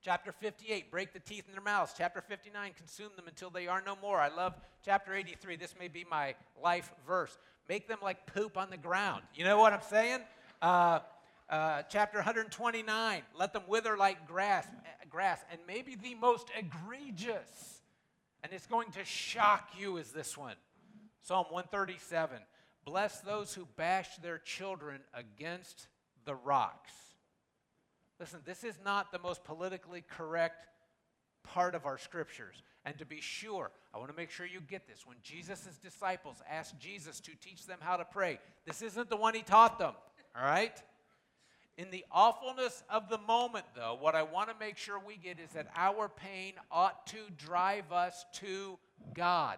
chapter 0.02 0.32
58, 0.32 0.90
break 0.90 1.12
the 1.12 1.20
teeth 1.20 1.44
in 1.48 1.52
their 1.52 1.62
mouths. 1.62 1.94
Chapter 1.96 2.20
59, 2.20 2.72
consume 2.76 3.10
them 3.16 3.26
until 3.28 3.50
they 3.50 3.66
are 3.66 3.82
no 3.84 3.96
more. 4.02 4.18
I 4.18 4.28
love 4.28 4.54
chapter 4.84 5.14
83. 5.14 5.56
This 5.56 5.74
may 5.78 5.88
be 5.88 6.04
my 6.10 6.34
life 6.62 6.92
verse. 7.06 7.36
Make 7.68 7.88
them 7.88 7.98
like 8.02 8.26
poop 8.26 8.58
on 8.58 8.70
the 8.70 8.76
ground. 8.76 9.22
You 9.34 9.44
know 9.44 9.58
what 9.58 9.72
I'm 9.72 9.82
saying? 9.82 10.20
Uh, 10.60 11.00
uh, 11.48 11.82
chapter 11.88 12.18
129, 12.18 13.22
let 13.36 13.52
them 13.52 13.62
wither 13.66 13.96
like 13.96 14.26
grass, 14.28 14.66
grass. 15.08 15.40
And 15.50 15.60
maybe 15.66 15.96
the 15.96 16.14
most 16.14 16.48
egregious, 16.56 17.79
and 18.42 18.52
it's 18.52 18.66
going 18.66 18.90
to 18.92 19.04
shock 19.04 19.70
you, 19.78 19.96
is 19.96 20.12
this 20.12 20.36
one 20.36 20.56
Psalm 21.22 21.46
137. 21.50 22.38
Bless 22.84 23.20
those 23.20 23.54
who 23.54 23.66
bash 23.76 24.16
their 24.16 24.38
children 24.38 25.00
against 25.12 25.88
the 26.24 26.34
rocks. 26.34 26.92
Listen, 28.18 28.40
this 28.44 28.64
is 28.64 28.78
not 28.84 29.12
the 29.12 29.18
most 29.18 29.44
politically 29.44 30.02
correct 30.08 30.66
part 31.42 31.74
of 31.74 31.86
our 31.86 31.98
scriptures. 31.98 32.62
And 32.84 32.98
to 32.98 33.04
be 33.04 33.20
sure, 33.20 33.70
I 33.94 33.98
want 33.98 34.10
to 34.10 34.16
make 34.16 34.30
sure 34.30 34.46
you 34.46 34.60
get 34.60 34.86
this. 34.88 35.06
When 35.06 35.16
Jesus' 35.22 35.78
disciples 35.82 36.42
asked 36.48 36.78
Jesus 36.78 37.20
to 37.20 37.32
teach 37.40 37.66
them 37.66 37.78
how 37.80 37.96
to 37.96 38.04
pray, 38.04 38.38
this 38.66 38.82
isn't 38.82 39.10
the 39.10 39.16
one 39.16 39.34
he 39.34 39.42
taught 39.42 39.78
them, 39.78 39.92
all 40.34 40.44
right? 40.44 40.82
In 41.80 41.90
the 41.90 42.04
awfulness 42.12 42.82
of 42.90 43.08
the 43.08 43.16
moment, 43.16 43.64
though, 43.74 43.96
what 43.98 44.14
I 44.14 44.22
want 44.22 44.50
to 44.50 44.54
make 44.60 44.76
sure 44.76 44.98
we 44.98 45.16
get 45.16 45.40
is 45.40 45.48
that 45.52 45.68
our 45.74 46.10
pain 46.10 46.52
ought 46.70 47.06
to 47.06 47.16
drive 47.38 47.90
us 47.90 48.26
to 48.34 48.78
God. 49.14 49.56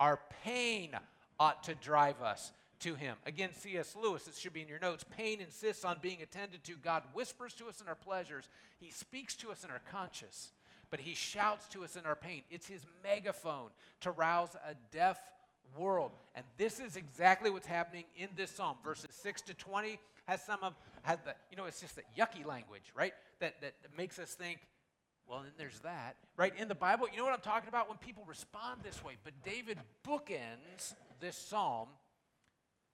Our 0.00 0.18
pain 0.42 0.92
ought 1.38 1.64
to 1.64 1.74
drive 1.74 2.22
us 2.22 2.52
to 2.80 2.94
him. 2.94 3.16
Again, 3.26 3.50
C.S. 3.52 3.94
Lewis, 4.00 4.22
this 4.22 4.38
should 4.38 4.54
be 4.54 4.62
in 4.62 4.68
your 4.68 4.78
notes. 4.78 5.04
Pain 5.14 5.42
insists 5.42 5.84
on 5.84 5.98
being 6.00 6.22
attended 6.22 6.64
to. 6.64 6.72
God 6.82 7.02
whispers 7.12 7.52
to 7.56 7.68
us 7.68 7.82
in 7.82 7.86
our 7.86 7.94
pleasures, 7.94 8.48
He 8.80 8.90
speaks 8.90 9.36
to 9.36 9.50
us 9.50 9.62
in 9.62 9.70
our 9.70 9.82
conscience, 9.92 10.52
but 10.90 11.00
He 11.00 11.12
shouts 11.12 11.68
to 11.68 11.84
us 11.84 11.96
in 11.96 12.06
our 12.06 12.16
pain. 12.16 12.44
It's 12.50 12.66
His 12.66 12.86
megaphone 13.04 13.68
to 14.00 14.10
rouse 14.10 14.56
a 14.66 14.74
deaf 14.90 15.18
world. 15.76 16.12
And 16.34 16.44
this 16.56 16.80
is 16.80 16.96
exactly 16.96 17.50
what's 17.50 17.66
happening 17.66 18.04
in 18.16 18.28
this 18.36 18.50
psalm. 18.50 18.76
Verses 18.84 19.10
6 19.10 19.42
to 19.42 19.54
20 19.54 19.98
has 20.26 20.42
some 20.42 20.62
of, 20.62 20.74
has 21.02 21.18
the, 21.24 21.34
you 21.50 21.56
know, 21.56 21.64
it's 21.64 21.80
just 21.80 21.96
that 21.96 22.04
yucky 22.16 22.44
language, 22.46 22.92
right? 22.94 23.12
That, 23.40 23.60
that 23.60 23.74
makes 23.96 24.18
us 24.18 24.34
think, 24.34 24.60
well, 25.28 25.40
then 25.42 25.52
there's 25.58 25.78
that, 25.80 26.16
right? 26.36 26.52
In 26.58 26.68
the 26.68 26.74
Bible, 26.74 27.06
you 27.10 27.18
know 27.18 27.24
what 27.24 27.34
I'm 27.34 27.40
talking 27.40 27.68
about 27.68 27.88
when 27.88 27.98
people 27.98 28.24
respond 28.26 28.80
this 28.82 29.04
way. 29.04 29.14
But 29.24 29.34
David 29.44 29.78
bookends 30.06 30.94
this 31.20 31.36
psalm 31.36 31.88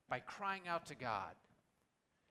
by 0.08 0.20
crying 0.20 0.62
out 0.68 0.86
to 0.86 0.94
God. 0.94 1.32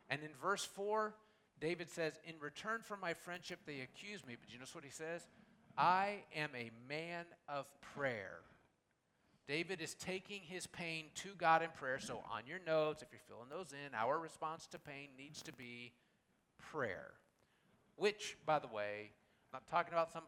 And 0.09 0.21
in 0.21 0.29
verse 0.41 0.65
4, 0.65 1.13
David 1.59 1.89
says, 1.89 2.13
In 2.25 2.35
return 2.41 2.81
for 2.81 2.97
my 2.97 3.13
friendship, 3.13 3.59
they 3.65 3.79
accuse 3.79 4.25
me. 4.25 4.35
But 4.39 4.51
you 4.51 4.59
notice 4.59 4.75
what 4.75 4.83
he 4.83 4.89
says? 4.89 5.21
I 5.77 6.23
am 6.35 6.49
a 6.55 6.69
man 6.87 7.25
of 7.47 7.65
prayer. 7.95 8.39
David 9.47 9.81
is 9.81 9.93
taking 9.95 10.41
his 10.41 10.67
pain 10.67 11.05
to 11.15 11.29
God 11.37 11.61
in 11.61 11.69
prayer. 11.71 11.99
So, 11.99 12.23
on 12.31 12.43
your 12.47 12.59
notes, 12.65 13.01
if 13.01 13.09
you're 13.11 13.21
filling 13.27 13.49
those 13.49 13.73
in, 13.73 13.93
our 13.93 14.17
response 14.17 14.67
to 14.67 14.79
pain 14.79 15.09
needs 15.17 15.41
to 15.43 15.53
be 15.53 15.91
prayer. 16.71 17.11
Which, 17.97 18.37
by 18.45 18.59
the 18.59 18.67
way, 18.67 19.11
I'm 19.53 19.59
not 19.59 19.67
talking 19.67 19.93
about 19.93 20.11
some 20.11 20.23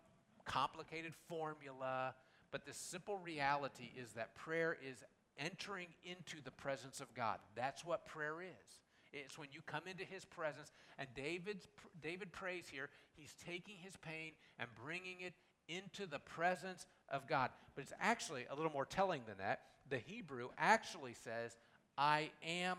complicated 0.45 1.13
formula, 1.27 2.13
but 2.51 2.65
the 2.65 2.73
simple 2.73 3.17
reality 3.17 3.91
is 3.97 4.11
that 4.13 4.35
prayer 4.35 4.77
is 4.87 5.03
entering 5.37 5.87
into 6.03 6.43
the 6.43 6.51
presence 6.51 7.01
of 7.01 7.13
God. 7.13 7.39
That's 7.55 7.83
what 7.85 8.05
prayer 8.05 8.41
is. 8.41 8.81
It's 9.13 9.37
when 9.37 9.47
you 9.51 9.61
come 9.65 9.83
into 9.89 10.03
his 10.03 10.25
presence, 10.25 10.71
and 10.99 11.07
David's, 11.15 11.67
David 12.01 12.31
prays 12.33 12.65
here. 12.69 12.89
He's 13.15 13.33
taking 13.45 13.75
his 13.77 13.95
pain 13.97 14.33
and 14.59 14.67
bringing 14.83 15.21
it 15.21 15.33
into 15.67 16.05
the 16.05 16.19
presence 16.19 16.85
of 17.09 17.27
God. 17.27 17.49
But 17.75 17.83
it's 17.83 17.93
actually 17.99 18.45
a 18.49 18.55
little 18.55 18.71
more 18.71 18.85
telling 18.85 19.21
than 19.27 19.37
that. 19.37 19.61
The 19.89 19.97
Hebrew 19.97 20.49
actually 20.57 21.13
says, 21.13 21.55
I 21.97 22.29
am 22.45 22.77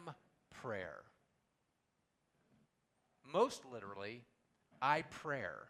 prayer. 0.62 1.02
Most 3.32 3.62
literally, 3.70 4.22
I 4.80 5.02
prayer, 5.02 5.68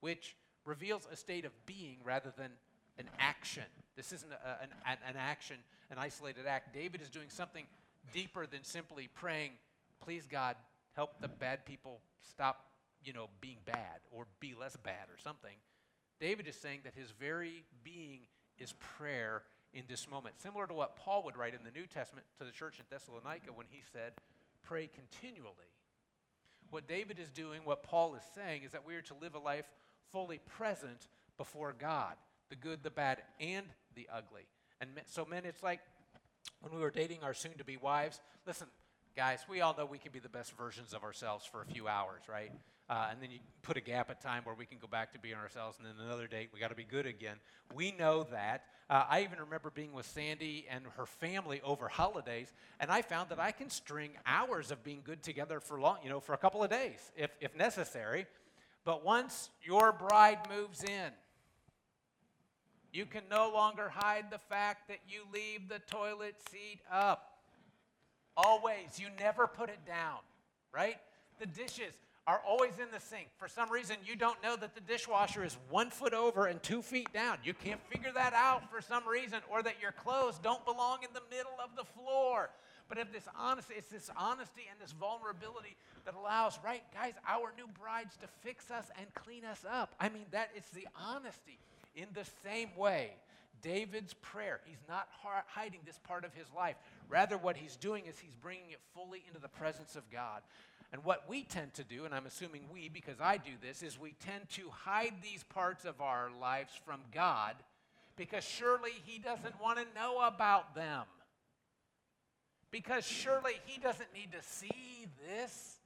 which 0.00 0.36
reveals 0.64 1.06
a 1.10 1.16
state 1.16 1.44
of 1.44 1.52
being 1.66 1.98
rather 2.04 2.32
than 2.36 2.50
an 2.98 3.08
action. 3.18 3.64
This 3.96 4.12
isn't 4.12 4.32
a, 4.32 4.62
an, 4.62 4.68
an 4.86 5.16
action, 5.18 5.56
an 5.90 5.98
isolated 5.98 6.46
act. 6.46 6.74
David 6.74 7.00
is 7.00 7.08
doing 7.08 7.28
something 7.28 7.64
deeper 8.12 8.46
than 8.46 8.64
simply 8.64 9.08
praying, 9.14 9.52
please 10.00 10.26
God, 10.26 10.56
help 10.94 11.20
the 11.20 11.28
bad 11.28 11.64
people 11.64 12.00
stop, 12.28 12.66
you 13.04 13.12
know, 13.12 13.28
being 13.40 13.58
bad 13.64 14.00
or 14.10 14.26
be 14.40 14.54
less 14.58 14.76
bad 14.76 15.08
or 15.08 15.18
something. 15.22 15.54
David 16.20 16.46
is 16.46 16.56
saying 16.56 16.80
that 16.84 16.94
his 16.94 17.10
very 17.10 17.64
being 17.82 18.20
is 18.58 18.74
prayer 18.98 19.42
in 19.72 19.84
this 19.88 20.10
moment, 20.10 20.34
similar 20.40 20.66
to 20.66 20.74
what 20.74 20.96
Paul 20.96 21.22
would 21.24 21.36
write 21.36 21.54
in 21.54 21.60
the 21.64 21.70
New 21.70 21.86
Testament 21.86 22.26
to 22.38 22.44
the 22.44 22.50
church 22.50 22.78
in 22.78 22.84
Thessalonica 22.90 23.52
when 23.54 23.66
he 23.70 23.82
said, 23.92 24.12
Pray 24.62 24.88
continually. 24.94 25.54
What 26.70 26.86
David 26.86 27.18
is 27.18 27.30
doing, 27.30 27.62
what 27.64 27.82
Paul 27.82 28.14
is 28.14 28.22
saying, 28.34 28.62
is 28.62 28.72
that 28.72 28.86
we 28.86 28.94
are 28.94 29.02
to 29.02 29.14
live 29.20 29.34
a 29.34 29.38
life 29.38 29.64
fully 30.12 30.38
present 30.38 31.08
before 31.36 31.74
God 31.76 32.14
the 32.50 32.56
good, 32.56 32.82
the 32.82 32.90
bad, 32.90 33.22
and 33.40 33.66
the 33.94 34.08
ugly. 34.12 34.42
And 34.80 34.90
so, 35.06 35.24
men, 35.24 35.44
it's 35.44 35.62
like 35.62 35.80
when 36.60 36.74
we 36.74 36.80
were 36.80 36.90
dating 36.90 37.18
our 37.22 37.32
soon 37.32 37.52
to 37.58 37.64
be 37.64 37.76
wives, 37.76 38.20
listen, 38.46 38.66
guys, 39.16 39.40
we 39.48 39.60
all 39.60 39.74
know 39.78 39.86
we 39.86 39.98
can 39.98 40.12
be 40.12 40.18
the 40.18 40.28
best 40.28 40.56
versions 40.56 40.92
of 40.92 41.04
ourselves 41.04 41.46
for 41.46 41.62
a 41.62 41.64
few 41.64 41.86
hours, 41.86 42.22
right? 42.28 42.50
Uh, 42.90 43.06
and 43.12 43.22
then 43.22 43.30
you 43.30 43.38
put 43.62 43.76
a 43.76 43.80
gap 43.80 44.10
of 44.10 44.18
time 44.18 44.42
where 44.42 44.54
we 44.56 44.66
can 44.66 44.76
go 44.78 44.88
back 44.88 45.12
to 45.12 45.18
being 45.20 45.36
ourselves, 45.36 45.78
and 45.78 45.86
then 45.86 45.94
another 46.04 46.26
date, 46.26 46.48
we 46.52 46.58
got 46.58 46.70
to 46.70 46.74
be 46.74 46.82
good 46.82 47.06
again. 47.06 47.36
We 47.72 47.92
know 47.92 48.24
that. 48.32 48.64
Uh, 48.90 49.04
I 49.08 49.22
even 49.22 49.38
remember 49.38 49.70
being 49.70 49.92
with 49.92 50.06
Sandy 50.06 50.66
and 50.68 50.82
her 50.96 51.06
family 51.06 51.60
over 51.62 51.86
holidays, 51.86 52.52
and 52.80 52.90
I 52.90 53.02
found 53.02 53.30
that 53.30 53.38
I 53.38 53.52
can 53.52 53.70
string 53.70 54.10
hours 54.26 54.72
of 54.72 54.82
being 54.82 55.02
good 55.04 55.22
together 55.22 55.60
for 55.60 55.80
long, 55.80 55.98
you 56.02 56.10
know, 56.10 56.18
for 56.18 56.32
a 56.32 56.36
couple 56.36 56.64
of 56.64 56.70
days, 56.70 57.12
if, 57.16 57.30
if 57.40 57.56
necessary. 57.56 58.26
But 58.84 59.04
once 59.04 59.50
your 59.62 59.92
bride 59.92 60.40
moves 60.52 60.82
in, 60.82 61.12
you 62.92 63.06
can 63.06 63.22
no 63.30 63.52
longer 63.54 63.88
hide 63.88 64.32
the 64.32 64.38
fact 64.38 64.88
that 64.88 64.98
you 65.08 65.20
leave 65.32 65.68
the 65.68 65.78
toilet 65.78 66.34
seat 66.50 66.80
up. 66.90 67.38
Always. 68.36 68.98
You 68.98 69.06
never 69.20 69.46
put 69.46 69.68
it 69.68 69.86
down, 69.86 70.18
right? 70.72 70.96
The 71.38 71.46
dishes 71.46 71.94
are 72.26 72.40
always 72.46 72.78
in 72.78 72.90
the 72.92 73.00
sink. 73.00 73.28
For 73.38 73.48
some 73.48 73.70
reason, 73.70 73.96
you 74.04 74.14
don't 74.14 74.40
know 74.42 74.56
that 74.56 74.74
the 74.74 74.80
dishwasher 74.80 75.44
is 75.44 75.56
one 75.68 75.90
foot 75.90 76.12
over 76.12 76.46
and 76.46 76.62
two 76.62 76.82
feet 76.82 77.12
down. 77.12 77.38
You 77.42 77.54
can't 77.54 77.80
figure 77.88 78.12
that 78.14 78.32
out 78.34 78.70
for 78.70 78.80
some 78.80 79.06
reason, 79.08 79.40
or 79.50 79.62
that 79.62 79.80
your 79.80 79.92
clothes 79.92 80.38
don't 80.42 80.64
belong 80.64 80.98
in 81.02 81.08
the 81.14 81.22
middle 81.34 81.56
of 81.62 81.70
the 81.76 81.84
floor. 81.84 82.50
But 82.88 82.98
if 82.98 83.12
this 83.12 83.26
honesty, 83.38 83.74
it's 83.76 83.88
this 83.88 84.10
honesty 84.16 84.62
and 84.70 84.80
this 84.80 84.92
vulnerability 84.92 85.76
that 86.04 86.14
allows, 86.14 86.58
right, 86.64 86.82
guys, 86.92 87.14
our 87.26 87.52
new 87.56 87.68
brides 87.80 88.16
to 88.16 88.26
fix 88.42 88.70
us 88.70 88.90
and 88.98 89.06
clean 89.14 89.44
us 89.44 89.64
up. 89.70 89.94
I 90.00 90.08
mean, 90.08 90.26
that 90.32 90.50
is 90.56 90.64
the 90.74 90.88
honesty. 90.96 91.58
In 91.96 92.06
the 92.14 92.26
same 92.44 92.68
way, 92.76 93.12
David's 93.62 94.14
prayer, 94.14 94.60
he's 94.64 94.82
not 94.88 95.08
hiding 95.46 95.80
this 95.84 95.98
part 95.98 96.24
of 96.24 96.34
his 96.34 96.46
life. 96.56 96.76
Rather, 97.10 97.36
what 97.36 97.56
he's 97.56 97.76
doing 97.76 98.06
is 98.06 98.18
he's 98.18 98.36
bringing 98.40 98.70
it 98.70 98.80
fully 98.94 99.24
into 99.26 99.40
the 99.40 99.48
presence 99.48 99.96
of 99.96 100.08
God. 100.10 100.42
And 100.92 101.04
what 101.04 101.28
we 101.28 101.42
tend 101.42 101.74
to 101.74 101.84
do, 101.84 102.04
and 102.04 102.14
I'm 102.14 102.26
assuming 102.26 102.62
we, 102.72 102.88
because 102.88 103.20
I 103.20 103.36
do 103.36 103.52
this, 103.60 103.82
is 103.82 103.98
we 103.98 104.14
tend 104.24 104.48
to 104.50 104.70
hide 104.70 105.14
these 105.22 105.42
parts 105.44 105.84
of 105.84 106.00
our 106.00 106.30
lives 106.40 106.72
from 106.84 107.00
God 107.12 107.56
because 108.16 108.44
surely 108.44 108.90
he 109.04 109.18
doesn't 109.18 109.60
want 109.60 109.78
to 109.78 109.84
know 109.94 110.20
about 110.20 110.74
them. 110.74 111.04
Because 112.70 113.04
surely 113.04 113.54
he 113.66 113.80
doesn't 113.80 114.12
need 114.14 114.32
to 114.32 114.42
see 114.42 115.06
this. 115.26 115.78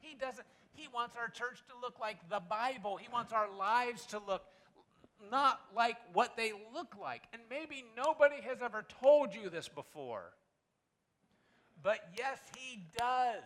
He 0.00 0.14
doesn't. 0.14 0.46
He 0.74 0.86
wants 0.94 1.16
our 1.16 1.28
church 1.28 1.62
to 1.68 1.74
look 1.82 1.98
like 1.98 2.16
the 2.28 2.40
Bible. 2.40 2.96
He 2.96 3.08
wants 3.12 3.32
our 3.32 3.48
lives 3.56 4.06
to 4.06 4.18
look 4.18 4.42
not 5.30 5.60
like 5.74 5.96
what 6.12 6.36
they 6.36 6.52
look 6.72 6.94
like. 7.00 7.22
And 7.32 7.42
maybe 7.50 7.84
nobody 7.96 8.40
has 8.42 8.58
ever 8.62 8.84
told 9.02 9.34
you 9.34 9.50
this 9.50 9.68
before. 9.68 10.32
But 11.82 11.98
yes, 12.16 12.38
he 12.56 12.84
does. 12.96 13.42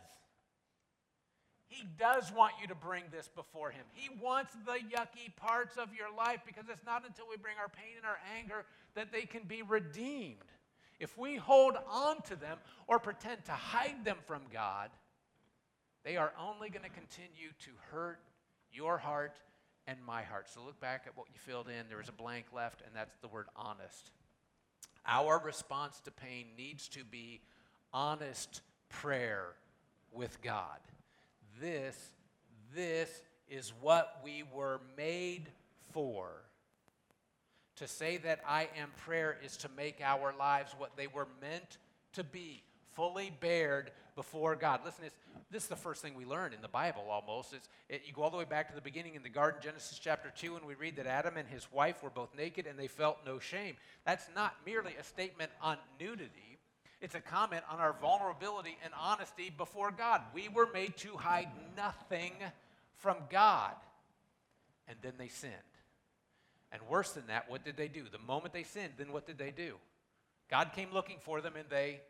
He 1.73 1.89
does 1.99 2.31
want 2.31 2.53
you 2.61 2.69
to 2.69 2.75
bring 2.75 3.05
this 3.11 3.29
before 3.35 3.71
Him. 3.71 3.85
He 3.93 4.11
wants 4.23 4.55
the 4.67 4.73
yucky 4.73 5.35
parts 5.37 5.79
of 5.79 5.89
your 5.95 6.15
life 6.15 6.41
because 6.47 6.65
it's 6.71 6.85
not 6.85 7.07
until 7.07 7.25
we 7.31 7.39
bring 7.39 7.57
our 7.59 7.69
pain 7.69 7.97
and 7.97 8.05
our 8.05 8.19
anger 8.39 8.67
that 8.95 9.11
they 9.11 9.23
can 9.23 9.45
be 9.45 9.63
redeemed. 9.63 10.37
If 11.01 11.17
we 11.17 11.37
hold 11.37 11.77
on 11.89 12.21
to 12.23 12.37
them 12.37 12.59
or 12.87 12.99
pretend 12.99 13.47
to 13.47 13.53
hide 13.53 14.05
them 14.05 14.19
from 14.27 14.43
God, 14.53 14.91
they 16.05 16.19
are 16.19 16.33
only 16.39 16.69
going 16.69 16.85
to 16.85 16.91
continue 16.91 17.49
to 17.61 17.71
hurt 17.91 18.21
your 18.71 18.99
heart 18.99 19.39
and 19.87 19.99
my 20.07 20.23
heart. 20.23 20.49
So 20.53 20.61
look 20.63 20.79
back 20.79 21.05
at 21.07 21.17
what 21.17 21.29
you 21.33 21.39
filled 21.39 21.69
in. 21.69 21.89
There 21.89 21.99
was 21.99 22.09
a 22.09 22.13
blank 22.13 22.47
left, 22.55 22.83
and 22.83 22.95
that's 22.95 23.17
the 23.23 23.29
word 23.29 23.47
honest. 23.57 24.11
Our 25.07 25.41
response 25.41 26.01
to 26.05 26.11
pain 26.11 26.49
needs 26.57 26.87
to 26.91 27.05
be 27.05 27.41
honest 27.93 28.63
prayer 28.89 29.47
with 30.13 30.41
God. 30.43 30.79
This, 31.61 31.97
this 32.75 33.23
is 33.49 33.73
what 33.81 34.21
we 34.25 34.45
were 34.55 34.81
made 34.97 35.49
for. 35.93 36.31
To 37.77 37.89
say 37.89 38.19
that 38.19 38.41
I 38.47 38.69
am 38.79 38.91
prayer 39.05 39.39
is 39.45 39.57
to 39.59 39.71
make 39.77 40.01
our 40.03 40.35
lives 40.39 40.75
what 40.77 40.97
they 40.97 41.07
were 41.07 41.29
meant 41.41 41.79
to 42.13 42.23
be, 42.23 42.63
fully 42.93 43.33
bared 43.41 43.91
before 44.15 44.55
God. 44.57 44.81
Listen, 44.85 45.07
this 45.51 45.65
is 45.65 45.69
the 45.69 45.77
first 45.77 46.03
thing 46.03 46.15
we 46.15 46.25
learn 46.25 46.53
in 46.53 46.61
the 46.61 46.69
Bible 46.69 47.05
almost. 47.11 47.55
It, 47.89 48.03
you 48.07 48.13
go 48.13 48.23
all 48.23 48.31
the 48.31 48.37
way 48.37 48.45
back 48.45 48.69
to 48.69 48.75
the 48.75 48.81
beginning 48.81 49.15
in 49.15 49.23
the 49.23 49.29
garden, 49.29 49.61
Genesis 49.63 49.99
chapter 49.99 50.31
2, 50.37 50.57
and 50.57 50.67
we 50.67 50.75
read 50.75 50.97
that 50.97 51.07
Adam 51.07 51.37
and 51.37 51.49
his 51.49 51.67
wife 51.73 52.03
were 52.03 52.11
both 52.11 52.35
naked 52.37 52.67
and 52.67 52.79
they 52.79 52.87
felt 52.87 53.19
no 53.27 53.39
shame. 53.39 53.77
That's 54.05 54.29
not 54.35 54.55
merely 54.65 54.95
a 54.99 55.03
statement 55.03 55.51
on 55.61 55.79
nudity, 55.99 56.52
it's 57.03 57.15
a 57.17 57.21
comment 57.21 57.65
on 57.69 57.81
our 57.81 57.95
vulnerability 58.01 58.79
and 58.85 58.93
honesty 58.99 59.51
before 59.51 59.91
God. 59.91 60.23
We 60.33 60.49
were 60.49 60.69
made 60.73 60.97
to 60.99 61.17
hide 61.17 61.49
nothing 61.77 62.33
from 62.99 63.17
God. 63.29 63.73
And 64.87 64.97
then 65.03 65.15
they 65.19 65.29
sinned. 65.29 65.53
And 66.71 66.81
worse 66.89 67.11
than 67.11 67.27
that, 67.27 67.51
what 67.51 67.65
did 67.65 67.77
they 67.77 67.89
do? 67.89 68.05
The 68.11 68.19
moment 68.19 68.55
they 68.55 68.63
sinned, 68.63 68.95
then 68.97 69.13
what 69.13 69.27
did 69.27 69.37
they 69.37 69.51
do? 69.51 69.75
God 70.49 70.71
came 70.75 70.93
looking 70.93 71.19
for 71.21 71.41
them 71.41 71.55
and 71.57 71.69
they 71.69 72.01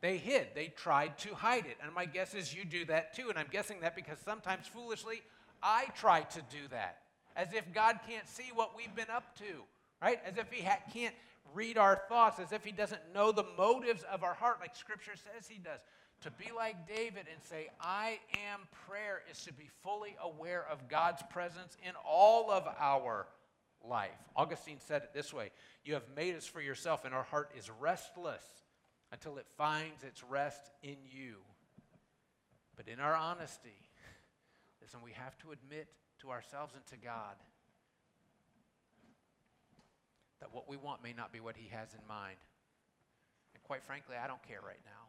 they 0.00 0.16
hid. 0.16 0.48
They 0.56 0.66
tried 0.66 1.16
to 1.18 1.34
hide 1.34 1.64
it. 1.66 1.76
And 1.80 1.94
my 1.94 2.06
guess 2.06 2.34
is 2.34 2.52
you 2.52 2.64
do 2.64 2.84
that 2.86 3.14
too. 3.14 3.28
And 3.28 3.38
I'm 3.38 3.46
guessing 3.50 3.80
that 3.82 3.94
because 3.94 4.18
sometimes 4.24 4.66
foolishly 4.66 5.22
I 5.62 5.86
try 5.96 6.22
to 6.22 6.40
do 6.50 6.68
that. 6.70 6.98
As 7.36 7.52
if 7.52 7.72
God 7.72 8.00
can't 8.08 8.28
see 8.28 8.50
what 8.52 8.76
we've 8.76 8.94
been 8.94 9.10
up 9.14 9.36
to, 9.38 9.62
right? 10.02 10.20
As 10.26 10.36
if 10.36 10.50
He 10.50 10.64
ha- 10.64 10.80
can't 10.92 11.14
read 11.54 11.78
our 11.78 11.96
thoughts, 12.08 12.38
as 12.38 12.52
if 12.52 12.64
He 12.64 12.72
doesn't 12.72 13.00
know 13.14 13.32
the 13.32 13.46
motives 13.56 14.04
of 14.10 14.22
our 14.22 14.34
heart, 14.34 14.58
like 14.60 14.76
Scripture 14.76 15.14
says 15.16 15.48
He 15.48 15.58
does. 15.58 15.80
To 16.22 16.30
be 16.30 16.52
like 16.54 16.86
David 16.86 17.26
and 17.32 17.42
say, 17.42 17.68
I 17.80 18.20
am 18.52 18.60
prayer, 18.86 19.22
is 19.30 19.42
to 19.44 19.52
be 19.52 19.68
fully 19.82 20.14
aware 20.22 20.64
of 20.70 20.88
God's 20.88 21.22
presence 21.30 21.76
in 21.86 21.92
all 22.06 22.50
of 22.50 22.66
our 22.78 23.26
life. 23.84 24.10
Augustine 24.36 24.78
said 24.78 25.02
it 25.02 25.12
this 25.12 25.32
way 25.32 25.50
You 25.84 25.94
have 25.94 26.04
made 26.14 26.36
us 26.36 26.46
for 26.46 26.60
yourself, 26.60 27.04
and 27.04 27.14
our 27.14 27.24
heart 27.24 27.50
is 27.58 27.70
restless 27.80 28.44
until 29.10 29.36
it 29.36 29.46
finds 29.58 30.04
its 30.04 30.22
rest 30.24 30.70
in 30.82 30.96
you. 31.04 31.36
But 32.76 32.88
in 32.88 33.00
our 33.00 33.14
honesty, 33.14 33.76
listen, 34.80 35.00
we 35.04 35.12
have 35.12 35.36
to 35.38 35.52
admit 35.52 35.88
to 36.20 36.30
ourselves 36.30 36.74
and 36.74 36.86
to 36.86 36.96
God 36.96 37.34
that 40.42 40.52
what 40.52 40.68
we 40.68 40.76
want 40.76 41.02
may 41.02 41.14
not 41.14 41.32
be 41.32 41.38
what 41.38 41.56
He 41.56 41.70
has 41.70 41.94
in 41.94 42.02
mind. 42.08 42.36
And 43.54 43.62
quite 43.62 43.84
frankly, 43.84 44.16
I 44.18 44.26
don't 44.26 44.42
care 44.42 44.58
right 44.60 44.82
now. 44.84 45.06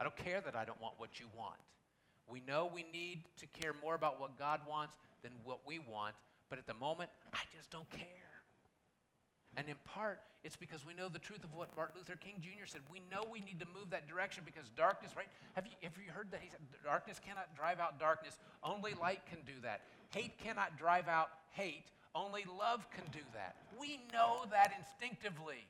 I 0.00 0.02
don't 0.02 0.16
care 0.16 0.40
that 0.40 0.56
I 0.56 0.64
don't 0.64 0.80
want 0.82 0.94
what 0.98 1.20
you 1.20 1.26
want. 1.38 1.62
We 2.26 2.42
know 2.46 2.70
we 2.72 2.84
need 2.92 3.22
to 3.38 3.46
care 3.46 3.74
more 3.80 3.94
about 3.94 4.20
what 4.20 4.38
God 4.38 4.60
wants 4.68 4.96
than 5.22 5.30
what 5.44 5.60
we 5.66 5.78
want, 5.78 6.14
but 6.48 6.58
at 6.58 6.66
the 6.66 6.74
moment, 6.74 7.10
I 7.32 7.46
just 7.56 7.70
don't 7.70 7.88
care. 7.90 8.30
And 9.56 9.68
in 9.68 9.74
part, 9.84 10.20
it's 10.42 10.56
because 10.56 10.86
we 10.86 10.94
know 10.94 11.08
the 11.08 11.18
truth 11.18 11.44
of 11.44 11.54
what 11.54 11.74
Martin 11.76 11.96
Luther 11.98 12.16
King 12.18 12.34
Jr. 12.40 12.66
said. 12.66 12.80
We 12.90 13.02
know 13.10 13.26
we 13.30 13.40
need 13.40 13.60
to 13.60 13.66
move 13.74 13.90
that 13.90 14.08
direction 14.08 14.42
because 14.46 14.70
darkness, 14.76 15.12
right? 15.16 15.26
Have 15.54 15.66
you, 15.66 15.72
have 15.82 15.92
you 15.98 16.10
heard 16.12 16.30
that? 16.30 16.40
He 16.42 16.50
said, 16.50 16.60
darkness 16.82 17.20
cannot 17.24 17.54
drive 17.54 17.78
out 17.78 17.98
darkness. 17.98 18.38
Only 18.62 18.94
light 18.94 19.20
can 19.26 19.38
do 19.44 19.60
that. 19.62 19.82
Hate 20.10 20.38
cannot 20.38 20.78
drive 20.78 21.08
out 21.08 21.28
hate. 21.50 21.90
Only 22.14 22.44
love 22.58 22.86
can 22.90 23.04
do 23.12 23.20
that. 23.34 23.56
We 23.78 24.00
know 24.12 24.44
that 24.50 24.72
instinctively. 24.78 25.66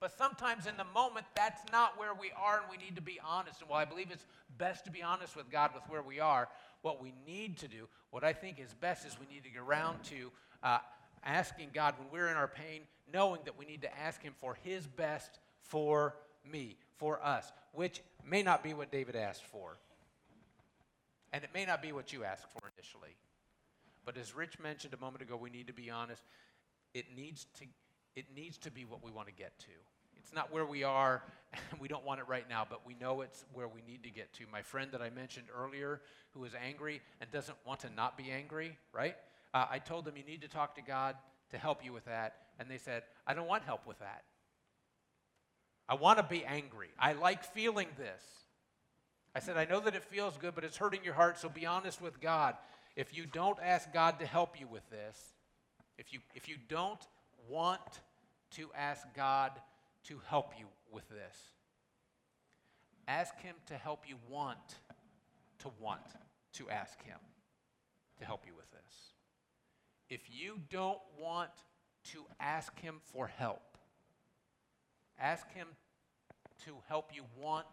But 0.00 0.16
sometimes 0.16 0.66
in 0.66 0.76
the 0.78 0.86
moment, 0.94 1.26
that's 1.34 1.60
not 1.70 1.98
where 1.98 2.14
we 2.14 2.32
are, 2.40 2.60
and 2.60 2.66
we 2.70 2.82
need 2.82 2.96
to 2.96 3.02
be 3.02 3.20
honest. 3.24 3.60
And 3.60 3.68
while 3.68 3.80
I 3.80 3.84
believe 3.84 4.10
it's 4.10 4.24
best 4.56 4.86
to 4.86 4.90
be 4.90 5.02
honest 5.02 5.36
with 5.36 5.50
God 5.50 5.72
with 5.74 5.82
where 5.88 6.02
we 6.02 6.20
are, 6.20 6.48
what 6.80 7.02
we 7.02 7.12
need 7.26 7.58
to 7.58 7.68
do, 7.68 7.86
what 8.10 8.24
I 8.24 8.32
think 8.32 8.58
is 8.58 8.72
best, 8.80 9.06
is 9.06 9.16
we 9.20 9.32
need 9.32 9.44
to 9.44 9.50
get 9.50 9.60
around 9.60 10.02
to 10.04 10.30
uh, 10.62 10.78
asking 11.22 11.70
God 11.74 11.94
when 11.98 12.08
we're 12.10 12.28
in 12.28 12.36
our 12.36 12.48
pain, 12.48 12.82
knowing 13.12 13.40
that 13.44 13.58
we 13.58 13.66
need 13.66 13.82
to 13.82 13.98
ask 13.98 14.22
Him 14.22 14.32
for 14.38 14.56
His 14.62 14.86
best 14.86 15.38
for 15.60 16.16
me, 16.50 16.76
for 16.96 17.22
us, 17.22 17.52
which 17.72 18.00
may 18.26 18.42
not 18.42 18.62
be 18.62 18.72
what 18.72 18.90
David 18.90 19.16
asked 19.16 19.44
for. 19.44 19.76
And 21.32 21.44
it 21.44 21.50
may 21.52 21.66
not 21.66 21.82
be 21.82 21.92
what 21.92 22.12
you 22.12 22.24
asked 22.24 22.46
for 22.50 22.70
initially. 22.76 23.14
But 24.04 24.16
as 24.16 24.34
Rich 24.34 24.58
mentioned 24.58 24.94
a 24.94 24.98
moment 24.98 25.22
ago, 25.22 25.36
we 25.36 25.50
need 25.50 25.66
to 25.66 25.72
be 25.72 25.90
honest. 25.90 26.22
It 26.94 27.06
needs 27.16 27.46
to, 27.58 27.64
it 28.16 28.26
needs 28.34 28.58
to 28.58 28.70
be 28.70 28.84
what 28.84 29.04
we 29.04 29.10
want 29.10 29.28
to 29.28 29.34
get 29.34 29.58
to. 29.60 29.72
It's 30.16 30.34
not 30.34 30.52
where 30.52 30.66
we 30.66 30.84
are, 30.84 31.22
and 31.52 31.62
we 31.80 31.88
don't 31.88 32.04
want 32.04 32.20
it 32.20 32.28
right 32.28 32.48
now, 32.48 32.66
but 32.68 32.86
we 32.86 32.94
know 33.00 33.22
it's 33.22 33.44
where 33.52 33.68
we 33.68 33.82
need 33.86 34.02
to 34.04 34.10
get 34.10 34.32
to. 34.34 34.44
My 34.52 34.62
friend 34.62 34.90
that 34.92 35.00
I 35.00 35.10
mentioned 35.10 35.46
earlier, 35.56 36.00
who 36.32 36.44
is 36.44 36.52
angry 36.54 37.00
and 37.20 37.30
doesn't 37.30 37.56
want 37.66 37.80
to 37.80 37.90
not 37.90 38.16
be 38.16 38.30
angry, 38.30 38.76
right? 38.92 39.16
Uh, 39.54 39.66
I 39.70 39.78
told 39.78 40.04
them 40.04 40.16
you 40.16 40.24
need 40.24 40.42
to 40.42 40.48
talk 40.48 40.74
to 40.76 40.82
God 40.82 41.16
to 41.50 41.58
help 41.58 41.84
you 41.84 41.92
with 41.92 42.04
that. 42.04 42.36
And 42.58 42.70
they 42.70 42.78
said, 42.78 43.02
I 43.26 43.34
don't 43.34 43.48
want 43.48 43.64
help 43.64 43.86
with 43.86 43.98
that. 44.00 44.22
I 45.88 45.94
want 45.94 46.18
to 46.18 46.22
be 46.22 46.44
angry. 46.44 46.88
I 46.98 47.14
like 47.14 47.42
feeling 47.42 47.88
this. 47.98 48.22
I 49.34 49.40
said, 49.40 49.56
I 49.56 49.64
know 49.64 49.80
that 49.80 49.94
it 49.94 50.04
feels 50.04 50.36
good, 50.36 50.54
but 50.54 50.64
it's 50.64 50.76
hurting 50.76 51.04
your 51.04 51.14
heart, 51.14 51.38
so 51.38 51.48
be 51.48 51.66
honest 51.66 52.00
with 52.00 52.20
God. 52.20 52.54
If 52.96 53.16
you 53.16 53.26
don't 53.26 53.58
ask 53.62 53.92
God 53.92 54.18
to 54.20 54.26
help 54.26 54.60
you 54.60 54.66
with 54.66 54.88
this, 54.90 55.34
if 55.98 56.12
you, 56.12 56.20
if 56.34 56.48
you 56.48 56.56
don't 56.68 57.00
want 57.48 58.00
to 58.52 58.70
ask 58.76 59.06
God 59.14 59.52
to 60.04 60.20
help 60.26 60.52
you 60.58 60.66
with 60.92 61.08
this, 61.08 61.36
ask 63.06 63.38
Him 63.40 63.54
to 63.66 63.74
help 63.74 64.04
you 64.08 64.16
want 64.28 64.58
to 65.60 65.70
want 65.80 66.00
to 66.54 66.68
ask 66.70 67.02
Him 67.04 67.18
to 68.18 68.24
help 68.24 68.44
you 68.46 68.52
with 68.56 68.70
this. 68.70 69.12
If 70.08 70.22
you 70.30 70.58
don't 70.70 70.98
want 71.18 71.50
to 72.04 72.24
ask 72.38 72.78
Him 72.80 72.96
for 73.12 73.26
help. 73.26 73.76
Ask 75.18 75.50
Him 75.52 75.66
to 76.64 76.72
help 76.88 77.10
you 77.14 77.22
want 77.38 77.66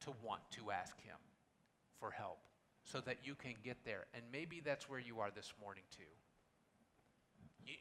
to 0.00 0.12
want 0.22 0.40
to 0.52 0.70
ask 0.70 0.98
Him 1.02 1.16
for 2.00 2.10
help 2.10 2.38
so 2.90 3.00
that 3.00 3.18
you 3.24 3.34
can 3.34 3.54
get 3.62 3.76
there. 3.84 4.06
And 4.14 4.22
maybe 4.32 4.60
that's 4.64 4.88
where 4.88 5.00
you 5.00 5.20
are 5.20 5.30
this 5.34 5.52
morning, 5.60 5.84
too. 5.90 6.02
You, 7.66 7.74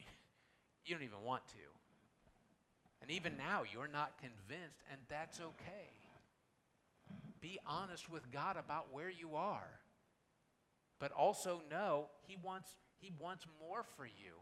you 0.86 0.96
don't 0.96 1.04
even 1.04 1.24
want 1.24 1.48
to. 1.50 1.68
And 3.02 3.12
even 3.12 3.38
now, 3.38 3.64
you're 3.72 3.88
not 3.88 4.18
convinced, 4.20 4.82
and 4.92 5.00
that's 5.10 5.40
okay. 5.40 5.90
Be 7.40 7.60
honest 7.66 8.10
with 8.10 8.32
God 8.32 8.58
about 8.58 8.88
where 8.92 9.10
you 9.10 9.36
are. 9.36 9.80
But 11.00 11.12
also 11.12 11.62
know 11.70 12.08
He 12.28 12.38
wants, 12.44 12.76
he 13.00 13.12
wants 13.20 13.46
more 13.62 13.84
for 13.96 14.06
you 14.06 14.34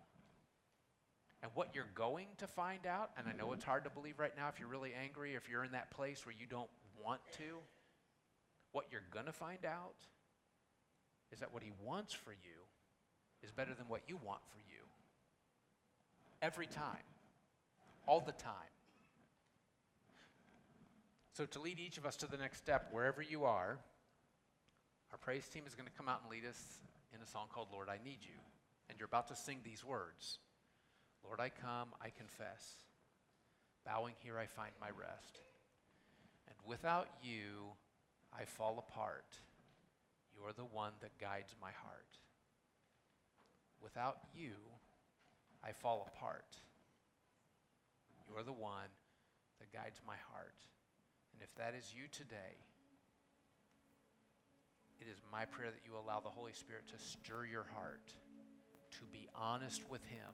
and 1.43 1.51
what 1.53 1.75
you're 1.75 1.85
going 1.93 2.25
to 2.39 2.47
find 2.47 2.87
out, 2.87 3.11
and 3.19 3.27
I 3.27 3.37
know 3.37 3.53
it's 3.53 3.63
hard 3.63 3.83
to 3.83 3.91
believe 3.91 4.17
right 4.17 4.35
now 4.35 4.47
if 4.47 4.59
you're 4.59 4.69
really 4.69 4.93
angry, 4.99 5.35
if 5.35 5.47
you're 5.47 5.63
in 5.63 5.73
that 5.73 5.91
place 5.91 6.25
where 6.25 6.33
you 6.33 6.47
don't 6.47 6.69
want 7.03 7.21
to, 7.37 7.59
what 8.71 8.85
you're 8.91 9.03
going 9.11 9.27
to 9.27 9.31
find 9.31 9.63
out 9.63 9.93
is 11.35 11.41
that 11.41 11.53
what 11.53 11.61
he 11.61 11.71
wants 11.83 12.13
for 12.13 12.31
you 12.31 12.63
is 13.43 13.51
better 13.51 13.73
than 13.73 13.89
what 13.89 14.01
you 14.07 14.15
want 14.15 14.39
for 14.49 14.57
you. 14.57 14.81
Every 16.41 16.65
time, 16.65 17.03
all 18.07 18.21
the 18.21 18.31
time. 18.31 18.53
So, 21.33 21.45
to 21.45 21.59
lead 21.59 21.77
each 21.77 21.97
of 21.97 22.05
us 22.05 22.15
to 22.17 22.27
the 22.27 22.37
next 22.37 22.59
step, 22.59 22.87
wherever 22.91 23.21
you 23.21 23.43
are, 23.43 23.77
our 25.11 25.17
praise 25.17 25.45
team 25.49 25.63
is 25.67 25.75
going 25.75 25.87
to 25.87 25.97
come 25.97 26.07
out 26.07 26.21
and 26.21 26.31
lead 26.31 26.45
us 26.49 26.79
in 27.13 27.21
a 27.21 27.25
song 27.27 27.47
called 27.53 27.67
Lord, 27.73 27.89
I 27.89 27.99
Need 28.05 28.19
You. 28.21 28.39
And 28.89 28.97
you're 28.97 29.07
about 29.07 29.27
to 29.27 29.35
sing 29.35 29.57
these 29.65 29.83
words. 29.83 30.39
Lord, 31.25 31.41
I 31.41 31.49
come, 31.49 31.89
I 32.01 32.11
confess. 32.15 32.77
Bowing 33.85 34.13
here, 34.23 34.39
I 34.39 34.45
find 34.45 34.71
my 34.79 34.87
rest. 34.87 35.39
And 36.47 36.55
without 36.65 37.09
you, 37.21 37.73
I 38.31 38.45
fall 38.45 38.77
apart. 38.87 39.39
You're 40.35 40.53
the 40.53 40.65
one 40.65 40.91
that 41.01 41.17
guides 41.19 41.55
my 41.61 41.71
heart. 41.83 42.19
Without 43.81 44.17
you, 44.33 44.53
I 45.63 45.71
fall 45.71 46.11
apart. 46.13 46.57
You're 48.29 48.43
the 48.43 48.53
one 48.53 48.91
that 49.59 49.71
guides 49.71 50.01
my 50.05 50.15
heart. 50.31 50.55
And 51.33 51.41
if 51.41 51.53
that 51.55 51.73
is 51.77 51.93
you 51.95 52.03
today, 52.11 52.57
it 54.99 55.07
is 55.07 55.17
my 55.31 55.45
prayer 55.45 55.71
that 55.71 55.81
you 55.85 55.93
allow 55.97 56.19
the 56.19 56.29
Holy 56.29 56.53
Spirit 56.53 56.87
to 56.87 56.97
stir 56.97 57.45
your 57.45 57.65
heart, 57.75 58.13
to 58.91 59.05
be 59.11 59.27
honest 59.35 59.81
with 59.89 60.03
Him. 60.05 60.33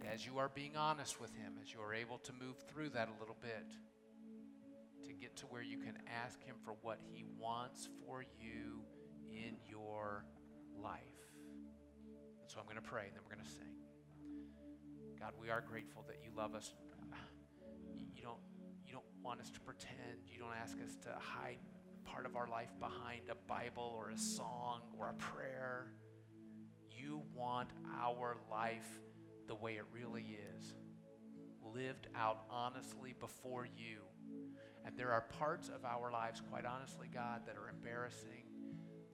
And 0.00 0.08
as 0.08 0.24
you 0.24 0.38
are 0.38 0.48
being 0.48 0.76
honest 0.76 1.20
with 1.20 1.34
Him, 1.36 1.54
as 1.62 1.72
you 1.72 1.80
are 1.80 1.92
able 1.92 2.18
to 2.18 2.32
move 2.32 2.56
through 2.72 2.90
that 2.90 3.08
a 3.08 3.20
little 3.20 3.36
bit, 3.42 3.66
to 5.06 5.12
get 5.12 5.36
to 5.36 5.46
where 5.46 5.62
you 5.62 5.78
can 5.78 5.96
ask 6.24 6.42
Him 6.42 6.56
for 6.64 6.74
what 6.82 6.98
He 7.12 7.24
wants 7.38 7.88
for 8.04 8.24
you 8.38 8.82
in 9.30 9.56
your 9.68 10.24
life. 10.82 11.00
And 12.40 12.50
so 12.50 12.58
I'm 12.58 12.64
going 12.64 12.76
to 12.76 12.82
pray, 12.82 13.04
and 13.06 13.14
then 13.14 13.22
we're 13.28 13.34
going 13.34 13.46
to 13.46 13.52
sing. 13.52 13.74
God, 15.18 15.32
we 15.40 15.50
are 15.50 15.60
grateful 15.60 16.04
that 16.08 16.16
you 16.24 16.30
love 16.36 16.54
us. 16.54 16.72
You 18.14 18.22
don't, 18.22 18.40
you 18.86 18.92
don't 18.92 19.04
want 19.22 19.40
us 19.40 19.50
to 19.50 19.60
pretend. 19.60 20.24
You 20.26 20.38
don't 20.38 20.54
ask 20.60 20.76
us 20.80 20.96
to 21.02 21.14
hide 21.18 21.58
part 22.04 22.26
of 22.26 22.36
our 22.36 22.48
life 22.48 22.70
behind 22.78 23.22
a 23.30 23.34
Bible 23.46 23.94
or 23.96 24.10
a 24.10 24.18
song 24.18 24.80
or 24.98 25.08
a 25.08 25.14
prayer. 25.14 25.92
You 26.90 27.22
want 27.34 27.70
our 28.02 28.36
life 28.50 29.00
the 29.46 29.54
way 29.54 29.74
it 29.74 29.84
really 29.92 30.38
is, 30.56 30.74
lived 31.74 32.08
out 32.14 32.44
honestly 32.50 33.14
before 33.18 33.66
you. 33.66 33.98
And 34.84 34.96
there 34.96 35.12
are 35.12 35.22
parts 35.38 35.68
of 35.68 35.84
our 35.84 36.10
lives, 36.10 36.42
quite 36.50 36.64
honestly, 36.64 37.08
God, 37.12 37.42
that 37.46 37.56
are 37.56 37.68
embarrassing, 37.68 38.44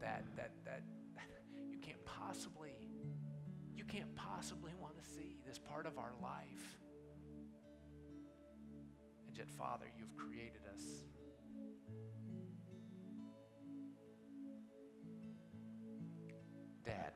that, 0.00 0.24
that, 0.36 0.52
that 0.64 0.82
you 1.70 1.78
can't 1.78 2.04
possibly, 2.04 2.88
you 3.74 3.84
can't 3.84 4.14
possibly 4.14 4.72
want 4.80 4.96
to 4.96 5.04
see 5.04 5.36
this 5.46 5.58
part 5.58 5.86
of 5.86 5.98
our 5.98 6.12
life. 6.22 6.78
And 9.26 9.36
yet, 9.36 9.50
Father, 9.50 9.86
you've 9.98 10.16
created 10.16 10.62
us 10.72 10.82
Dad, 16.86 17.14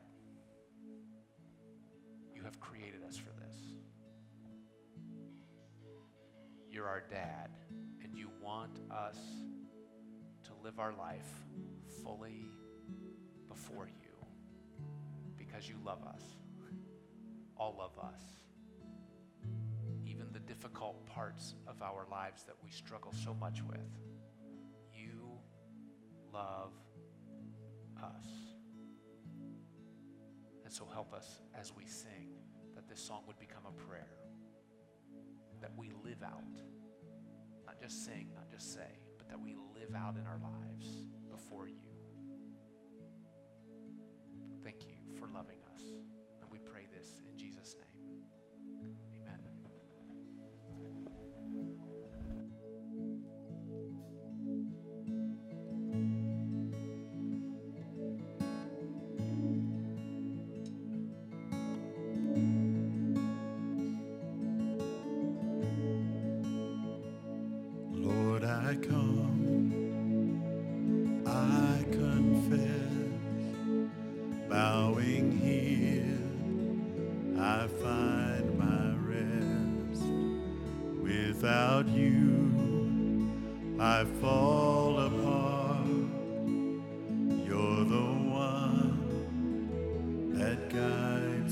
you 2.35 2.43
have 2.43 2.59
created 2.59 3.03
us 3.07 3.15
for 3.15 3.29
this. 3.39 3.55
You're 6.69 6.87
our 6.87 7.03
dad, 7.09 7.51
want 8.51 8.79
us 8.91 9.17
to 10.43 10.51
live 10.61 10.77
our 10.77 10.91
life 10.91 11.31
fully 12.03 12.49
before 13.47 13.87
you 13.87 14.25
because 15.37 15.69
you 15.69 15.75
love 15.85 16.03
us, 16.03 16.21
all 17.55 17.79
of 17.79 18.03
us. 18.03 18.21
Even 20.05 20.27
the 20.33 20.39
difficult 20.39 21.05
parts 21.05 21.55
of 21.65 21.81
our 21.81 22.05
lives 22.11 22.43
that 22.43 22.55
we 22.61 22.69
struggle 22.69 23.13
so 23.23 23.33
much 23.33 23.61
with, 23.63 23.87
you 24.93 25.39
love 26.33 26.73
us. 28.03 28.27
And 30.65 30.73
so 30.73 30.85
help 30.91 31.13
us 31.13 31.39
as 31.57 31.71
we 31.73 31.85
sing 31.85 32.35
that 32.75 32.89
this 32.89 32.99
song 32.99 33.21
would 33.27 33.39
become 33.39 33.63
a 33.65 33.89
prayer 33.89 34.17
that 35.61 35.71
we 35.77 35.91
live 36.03 36.21
out. 36.21 36.80
Just 37.81 38.05
sing, 38.05 38.27
not 38.35 38.47
just 38.51 38.73
say, 38.75 38.99
but 39.17 39.27
that 39.27 39.39
we 39.39 39.55
live 39.73 39.95
out 39.95 40.15
in 40.15 40.27
our 40.27 40.37
lives 40.37 41.07
before 41.31 41.67
you. 41.67 41.89
Thank 44.63 44.85
you 44.85 44.93
for 45.19 45.27
loving 45.33 45.57
us. 45.73 45.81
And 46.41 46.51
we 46.51 46.59
pray 46.59 46.85
this 46.95 47.23
in 47.27 47.35
Jesus' 47.39 47.75
name. 47.79 47.90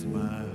My 0.09 0.48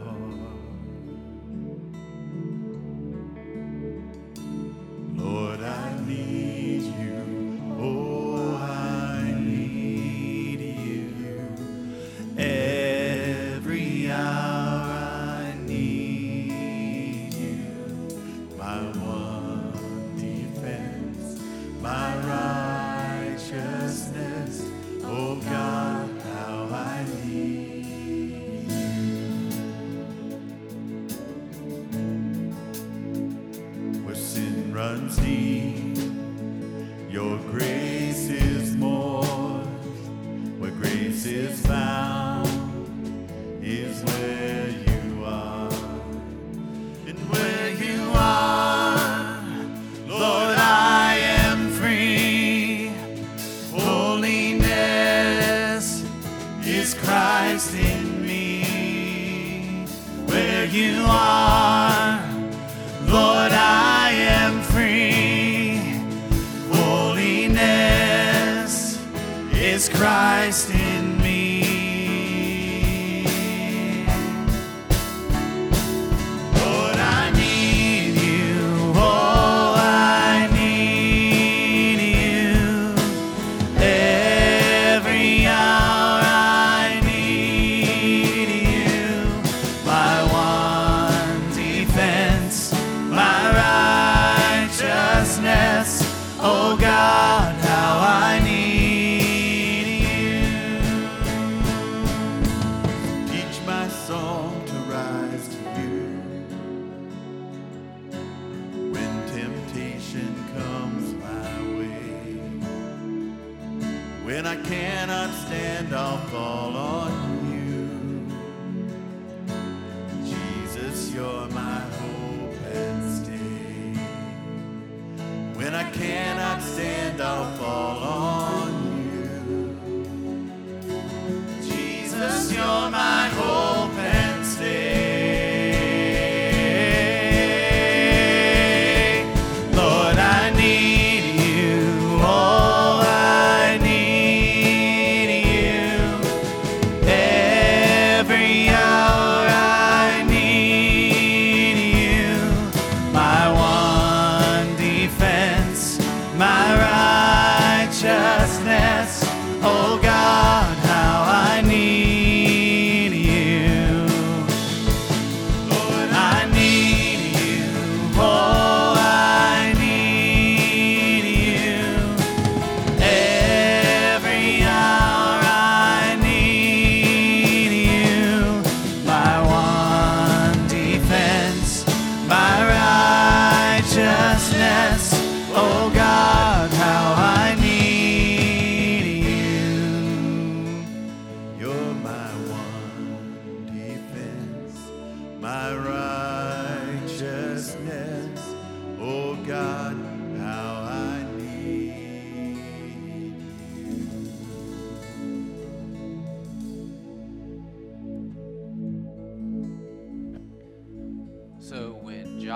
is 69.74 69.88
Christ 69.88 70.70
in 70.70 71.20
me. 71.20 71.53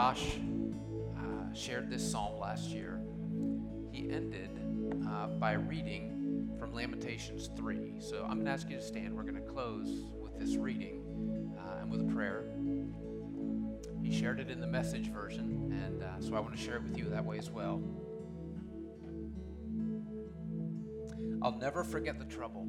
Josh 0.09 0.39
uh, 1.19 1.53
shared 1.53 1.91
this 1.91 2.11
psalm 2.11 2.41
last 2.41 2.71
year, 2.71 2.99
he 3.93 4.11
ended 4.11 4.49
uh, 5.07 5.27
by 5.27 5.53
reading 5.53 6.49
from 6.59 6.73
Lamentations 6.73 7.51
3. 7.59 7.97
So 8.01 8.25
I'm 8.25 8.37
going 8.37 8.47
to 8.47 8.51
ask 8.51 8.71
you 8.71 8.77
to 8.77 8.83
stand. 8.83 9.15
We're 9.15 9.25
going 9.25 9.35
to 9.35 9.43
close 9.43 10.07
with 10.19 10.39
this 10.39 10.57
reading 10.57 11.55
uh, 11.59 11.81
and 11.83 11.91
with 11.91 12.01
a 12.01 12.15
prayer. 12.15 12.47
He 14.03 14.19
shared 14.19 14.41
it 14.41 14.49
in 14.49 14.63
the 14.63 14.67
message 14.67 15.13
version, 15.13 15.79
and 15.87 16.03
uh, 16.03 16.21
so 16.21 16.35
I 16.35 16.41
want 16.41 16.57
to 16.57 16.63
share 16.63 16.77
it 16.77 16.85
with 16.85 16.97
you 16.97 17.11
that 17.11 17.27
way 17.27 17.37
as 17.37 17.51
well. 17.51 17.83
I'll 21.43 21.59
never 21.59 21.85
forget 21.85 22.19
the 22.19 22.25
trouble 22.25 22.67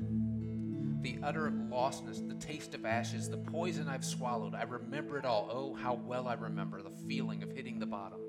the 1.02 1.18
utter 1.24 1.52
lostness, 1.70 2.28
the 2.28 2.36
taste 2.36 2.76
of 2.76 2.86
ashes, 2.86 3.30
the 3.30 3.38
poison 3.38 3.88
I've 3.88 4.04
swallowed. 4.04 4.54
I 4.54 4.64
remember 4.64 5.18
it 5.18 5.26
all. 5.26 5.50
Oh, 5.52 5.74
how 5.74 5.94
well 5.94 6.28
I 6.28 6.34
remember 6.34 6.82
the 6.82 6.92
feeling 7.08 7.42
of 7.44 7.52
hitting 7.52 7.80
the 7.80 7.86
bottom. 7.86 8.20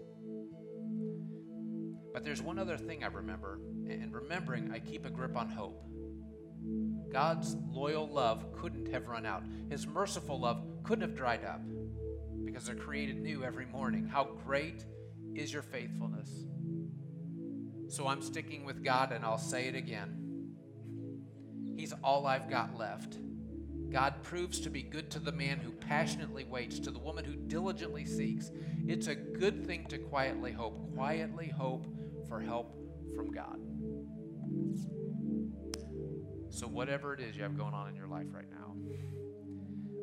But 2.12 2.24
there's 2.24 2.42
one 2.42 2.58
other 2.58 2.76
thing 2.76 3.04
I 3.04 3.08
remember, 3.08 3.60
and 3.88 4.12
remembering, 4.12 4.70
I 4.72 4.78
keep 4.78 5.06
a 5.06 5.10
grip 5.10 5.36
on 5.36 5.48
hope. 5.48 5.82
God's 7.12 7.56
loyal 7.68 8.08
love 8.08 8.52
couldn't 8.52 8.92
have 8.92 9.08
run 9.08 9.26
out, 9.26 9.42
His 9.68 9.86
merciful 9.86 10.38
love 10.38 10.62
couldn't 10.84 11.08
have 11.08 11.16
dried 11.16 11.44
up 11.44 11.62
because 12.44 12.64
they're 12.64 12.74
created 12.74 13.20
new 13.20 13.44
every 13.44 13.66
morning. 13.66 14.06
How 14.06 14.24
great 14.44 14.84
is 15.34 15.52
your 15.52 15.62
faithfulness! 15.62 16.46
So 17.88 18.06
I'm 18.06 18.22
sticking 18.22 18.64
with 18.64 18.84
God, 18.84 19.12
and 19.12 19.24
I'll 19.24 19.38
say 19.38 19.66
it 19.66 19.74
again. 19.74 20.19
He's 21.76 21.92
all 22.04 22.26
I've 22.26 22.50
got 22.50 22.76
left. 22.78 23.18
God 23.90 24.22
proves 24.22 24.60
to 24.60 24.70
be 24.70 24.82
good 24.82 25.10
to 25.10 25.18
the 25.18 25.32
man 25.32 25.58
who 25.58 25.72
passionately 25.72 26.44
waits, 26.44 26.78
to 26.80 26.90
the 26.90 26.98
woman 26.98 27.24
who 27.24 27.34
diligently 27.34 28.04
seeks. 28.04 28.50
It's 28.86 29.08
a 29.08 29.14
good 29.14 29.66
thing 29.66 29.86
to 29.88 29.98
quietly 29.98 30.52
hope, 30.52 30.94
quietly 30.94 31.48
hope 31.48 31.86
for 32.28 32.40
help 32.40 32.76
from 33.16 33.32
God. 33.32 33.58
So, 36.50 36.66
whatever 36.66 37.14
it 37.14 37.20
is 37.20 37.36
you 37.36 37.42
have 37.42 37.56
going 37.56 37.74
on 37.74 37.88
in 37.88 37.96
your 37.96 38.08
life 38.08 38.26
right 38.32 38.50
now, 38.50 38.74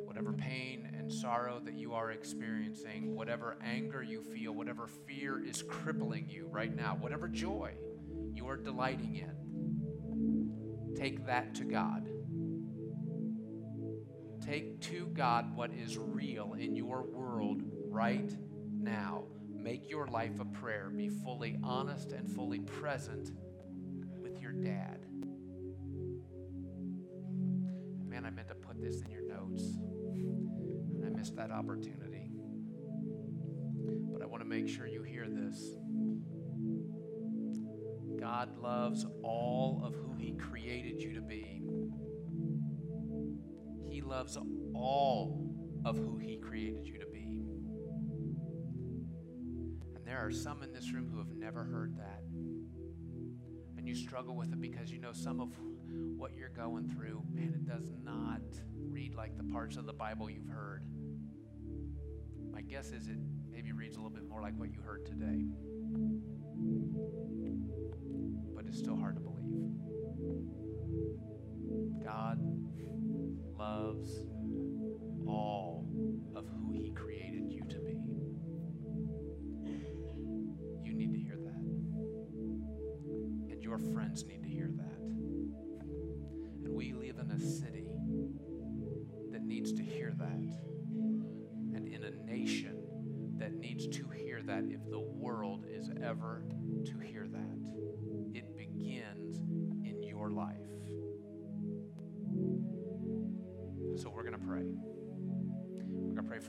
whatever 0.06 0.34
pain 0.34 0.90
and 0.98 1.12
sorrow 1.12 1.62
that 1.64 1.76
you 1.76 1.94
are 1.94 2.12
experiencing, 2.12 3.16
whatever 3.16 3.58
anger 3.64 4.02
you 4.02 4.22
feel, 4.22 4.54
whatever 4.54 4.88
fear 4.88 5.44
is 5.46 5.62
crippling 5.62 6.28
you 6.30 6.48
right 6.48 6.76
now, 6.76 6.98
whatever 7.00 7.28
joy 7.28 7.74
you 8.34 8.48
are 8.48 8.58
delighting 8.58 9.16
in, 9.16 9.32
take 10.98 11.26
that 11.28 11.54
to 11.56 11.64
God. 11.64 12.10
Take 14.44 14.82
to 14.82 15.08
God 15.08 15.56
what 15.56 15.72
is 15.72 15.98
real 15.98 16.56
in 16.58 16.76
your 16.76 17.04
world 17.04 17.62
right 17.90 18.32
now. 18.80 19.26
Make 19.50 19.90
your 19.90 20.08
life 20.08 20.40
a 20.40 20.46
prayer. 20.46 20.90
Be 20.90 21.10
fully 21.10 21.58
honest 21.64 22.14
and 22.14 22.30
fully 22.30 22.60
present 22.60 23.32
with 24.22 24.42
your 24.42 24.54
dad. 24.54 25.06
Man, 28.06 28.26
I 28.26 28.30
meant 28.30 28.48
to 28.48 28.56
put 28.56 28.82
this 28.82 29.02
in 29.02 29.12
your 29.12 29.28
notes. 29.28 29.64
And 30.96 31.06
I 31.06 31.10
missed 31.10 31.36
that 31.36 31.52
opportunity. 31.52 32.32
But 34.14 34.24
I 34.24 34.26
want 34.26 34.42
to 34.42 34.48
make 34.50 34.68
sure 34.70 34.88
you 34.88 35.04
hear 35.04 35.28
this. 35.28 35.76
God 38.38 38.56
loves 38.62 39.04
all 39.24 39.82
of 39.84 39.96
who 39.96 40.14
He 40.14 40.34
created 40.34 41.02
you 41.02 41.16
to 41.16 41.22
be. 41.22 41.64
He 43.90 44.02
loves 44.02 44.38
all 44.76 45.44
of 45.84 45.98
who 45.98 46.20
He 46.20 46.38
created 46.38 46.86
you 46.86 47.00
to 47.00 47.08
be. 47.08 47.42
And 49.96 50.06
there 50.06 50.20
are 50.20 50.30
some 50.30 50.62
in 50.62 50.72
this 50.72 50.94
room 50.94 51.10
who 51.12 51.18
have 51.18 51.36
never 51.36 51.64
heard 51.64 51.98
that. 51.98 52.22
And 53.76 53.88
you 53.88 53.96
struggle 53.96 54.36
with 54.36 54.54
it 54.54 54.62
because 54.62 54.92
you 54.92 55.00
know 55.00 55.14
some 55.14 55.40
of 55.40 55.50
what 56.16 56.36
you're 56.36 56.50
going 56.50 56.88
through, 56.90 57.24
man, 57.32 57.56
it 57.56 57.66
does 57.66 57.92
not 58.04 58.42
read 58.88 59.16
like 59.16 59.36
the 59.36 59.46
parts 59.46 59.78
of 59.78 59.88
the 59.88 59.94
Bible 59.94 60.30
you've 60.30 60.48
heard. 60.48 60.84
My 62.52 62.62
guess 62.62 62.92
is 62.92 63.08
it 63.08 63.18
maybe 63.50 63.72
reads 63.72 63.96
a 63.96 64.00
little 64.00 64.16
bit 64.16 64.30
more 64.30 64.44
like 64.44 64.54
what 64.60 64.72
you 64.72 64.82
heard 64.82 65.08
today. 65.08 65.42
It's 68.68 68.80
still 68.80 68.98
hard 68.98 69.16
to 69.16 69.22
believe. 69.22 69.72
God 72.04 72.40
loves 73.58 74.26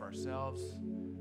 ourselves. 0.09 0.63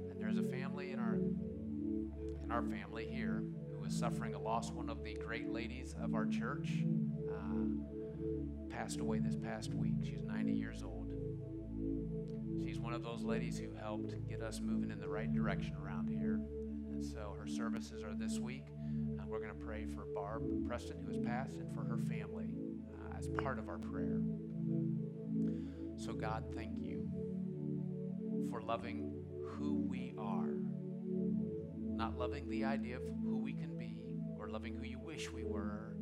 And 0.09 0.15
there's 0.17 0.37
a 0.37 0.43
family 0.43 0.91
in 0.91 0.99
our 0.99 1.15
in 1.15 2.51
our 2.51 2.61
family 2.61 3.05
here 3.05 3.43
who 3.73 3.83
is 3.83 3.99
suffering 3.99 4.33
a 4.33 4.39
loss. 4.39 4.71
One 4.71 4.89
of 4.89 5.03
the 5.03 5.13
great 5.15 5.49
ladies 5.49 5.93
of 6.01 6.15
our 6.15 6.25
church 6.25 6.85
uh, 7.29 8.69
passed 8.69 9.01
away 9.01 9.19
this 9.19 9.35
past 9.35 9.73
week. 9.73 9.95
She's 10.03 10.23
90 10.23 10.53
years 10.53 10.83
old. 10.83 11.11
She's 12.65 12.79
one 12.79 12.93
of 12.93 13.03
those 13.03 13.23
ladies 13.23 13.59
who 13.59 13.75
helped 13.77 14.13
get 14.29 14.41
us 14.41 14.61
moving 14.63 14.89
in 14.89 14.99
the 15.01 15.09
right 15.09 15.31
direction 15.33 15.73
around 15.75 16.07
here. 16.07 16.39
And 16.93 17.03
so 17.03 17.35
her 17.37 17.47
services 17.47 18.03
are 18.03 18.15
this 18.17 18.39
week. 18.39 18.67
Uh, 19.19 19.23
we're 19.27 19.39
going 19.39 19.51
to 19.51 19.65
pray 19.65 19.85
for 19.93 20.05
Barb 20.15 20.43
Preston, 20.65 20.95
who 21.05 21.11
has 21.11 21.19
passed, 21.25 21.57
and 21.57 21.73
for 21.75 21.83
her 21.83 21.97
family 22.09 22.55
uh, 22.93 23.17
as 23.17 23.27
part 23.43 23.59
of 23.59 23.67
our 23.67 23.79
prayer. 23.79 24.21
So, 25.97 26.13
God, 26.13 26.45
thank 26.55 26.77
you 26.79 27.09
for 28.49 28.61
loving 28.61 29.11
who 29.45 29.85
we 29.87 30.13
are, 30.17 30.53
not 31.95 32.17
loving 32.17 32.49
the 32.49 32.63
idea 32.63 32.97
of 32.97 33.03
who 33.23 33.37
we 33.37 33.53
can 33.53 33.77
be 33.77 33.97
or 34.39 34.49
loving 34.49 34.75
who 34.75 34.83
you 34.83 34.99
wish 34.99 35.31
we 35.31 35.43
were, 35.43 35.95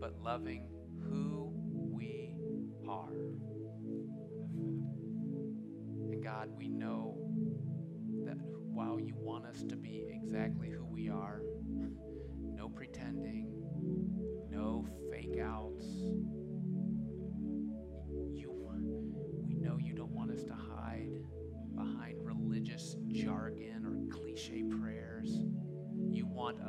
but 0.00 0.20
loving 0.20 0.68
who 1.02 1.52
we 1.92 2.34
are. 2.88 3.12
And 6.10 6.22
God, 6.22 6.48
we 6.56 6.68
know 6.68 7.18
that 8.24 8.36
while 8.40 8.98
you 8.98 9.14
want 9.16 9.46
us 9.46 9.62
to 9.68 9.76
be 9.76 10.06
exactly 10.08 10.70
who 10.70 10.86
we 10.86 11.08
are, 11.08 11.42
no 12.38 12.68
pretending, 12.68 13.48
no 14.50 14.86
fake 15.10 15.38
outs, 15.42 15.79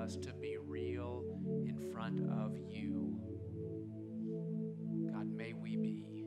us 0.01 0.17
to 0.17 0.33
be 0.33 0.57
real 0.57 1.23
in 1.63 1.77
front 1.93 2.19
of 2.21 2.57
you. 2.67 3.19
God, 5.13 5.27
may 5.31 5.53
we 5.53 5.77
be. 5.77 6.25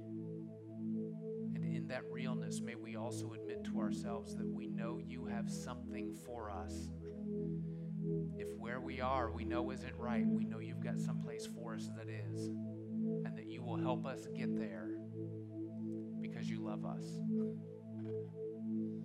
And 1.57 1.65
in 1.65 1.89
that 1.89 2.03
realness, 2.09 2.61
may 2.61 2.77
we 2.77 2.95
also 2.95 3.33
admit 3.33 3.65
to 3.65 3.81
ourselves 3.81 4.37
that 4.37 4.47
we 4.47 4.69
know 4.69 5.01
you 5.05 5.27
have 5.27 5.51
something 5.51 6.15
for 6.25 6.53
us. 6.53 6.93
If 8.39 8.49
where 8.57 8.81
we 8.81 9.01
are 9.01 9.33
we 9.33 9.45
know 9.45 9.73
isn't 9.73 9.97
right, 9.97 10.25
we 10.25 10.45
know 10.45 10.61
you've 10.61 10.85
got 10.85 11.01
someplace 11.01 11.47
for 11.47 11.75
us 11.75 11.89
that 11.97 12.09
is. 12.09 12.47
And 13.25 13.37
that 13.37 13.51
you 13.51 13.65
will 13.65 13.79
help 13.79 14.07
us 14.07 14.29
get 14.37 14.57
there 14.57 14.89
because 16.21 16.49
you 16.49 16.65
love 16.65 16.85
us. 16.85 17.19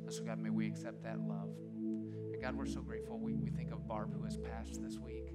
So, 0.10 0.24
God, 0.24 0.40
may 0.40 0.52
we 0.52 0.68
accept 0.68 1.04
that 1.04 1.20
love. 1.20 1.50
And 2.40 2.46
God, 2.46 2.56
we're 2.56 2.68
so 2.68 2.80
grateful. 2.80 3.20
We, 3.20 3.36
we 3.36 3.50
think 3.50 3.74
of 3.74 3.86
Barb 3.86 4.14
who 4.14 4.24
has 4.24 4.38
passed 4.38 4.82
this 4.82 4.98
week. 4.98 5.26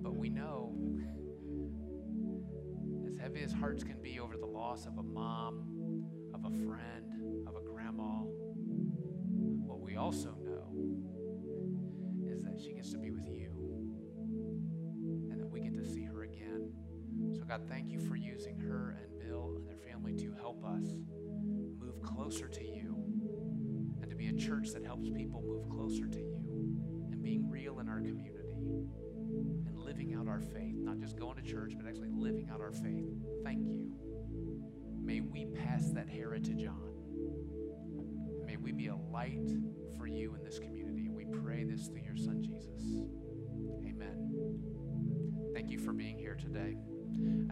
But 0.00 0.16
we 0.16 0.30
know, 0.30 0.74
as 3.06 3.18
heavy 3.18 3.42
as 3.42 3.52
hearts 3.52 3.84
can 3.84 4.00
be 4.00 4.20
over 4.20 4.38
the 4.38 4.46
loss 4.46 4.86
of 4.86 4.96
a 4.96 5.02
mom, 5.02 6.02
of 6.32 6.46
a 6.46 6.64
friend, 6.64 7.44
of 7.46 7.56
a 7.56 7.60
grandma, 7.60 8.22
what 9.66 9.80
we 9.80 9.96
also 9.96 10.34
know 10.42 10.72
is 12.34 12.42
that 12.42 12.58
she 12.58 12.72
gets 12.72 12.90
to 12.92 12.98
be 12.98 13.10
with 13.10 13.28
you 13.28 13.50
and 15.30 15.38
that 15.38 15.50
we 15.50 15.60
get 15.60 15.74
to 15.74 15.84
see 15.84 16.04
her 16.04 16.22
again. 16.22 16.72
So, 17.34 17.42
God, 17.42 17.68
thank 17.68 17.90
you 17.90 18.00
for 18.00 18.16
using 18.16 18.58
her 18.60 18.96
and 18.98 19.20
Bill 19.20 19.56
and 19.58 19.68
their 19.68 19.76
family 19.76 20.14
to 20.14 20.32
help 20.40 20.64
us 20.64 20.94
move 21.78 22.00
closer 22.02 22.48
to 22.48 22.64
you 22.64 22.89
a 24.30 24.32
church 24.32 24.70
that 24.72 24.84
helps 24.84 25.08
people 25.10 25.42
move 25.44 25.68
closer 25.68 26.06
to 26.06 26.18
you 26.18 27.08
and 27.10 27.22
being 27.22 27.50
real 27.50 27.80
in 27.80 27.88
our 27.88 28.00
community 28.00 28.54
and 29.66 29.76
living 29.76 30.14
out 30.14 30.28
our 30.28 30.40
faith, 30.40 30.76
not 30.76 30.98
just 30.98 31.18
going 31.18 31.36
to 31.36 31.42
church, 31.42 31.72
but 31.76 31.86
actually 31.88 32.10
living 32.12 32.48
out 32.52 32.60
our 32.60 32.72
faith. 32.72 33.08
Thank 33.44 33.66
you. 33.66 33.90
May 35.02 35.20
we 35.20 35.46
pass 35.46 35.90
that 35.92 36.08
heritage 36.08 36.64
on. 36.64 36.92
May 38.46 38.56
we 38.56 38.72
be 38.72 38.86
a 38.86 38.96
light 38.96 39.50
for 39.98 40.06
you 40.06 40.34
in 40.36 40.44
this 40.44 40.58
community. 40.58 41.08
We 41.08 41.24
pray 41.24 41.64
this 41.64 41.88
through 41.88 42.02
your 42.02 42.16
son, 42.16 42.42
Jesus. 42.42 43.02
Amen. 43.84 44.62
Thank 45.54 45.70
you 45.70 45.78
for 45.78 45.92
being 45.92 46.18
here 46.18 46.36
today. 46.36 46.76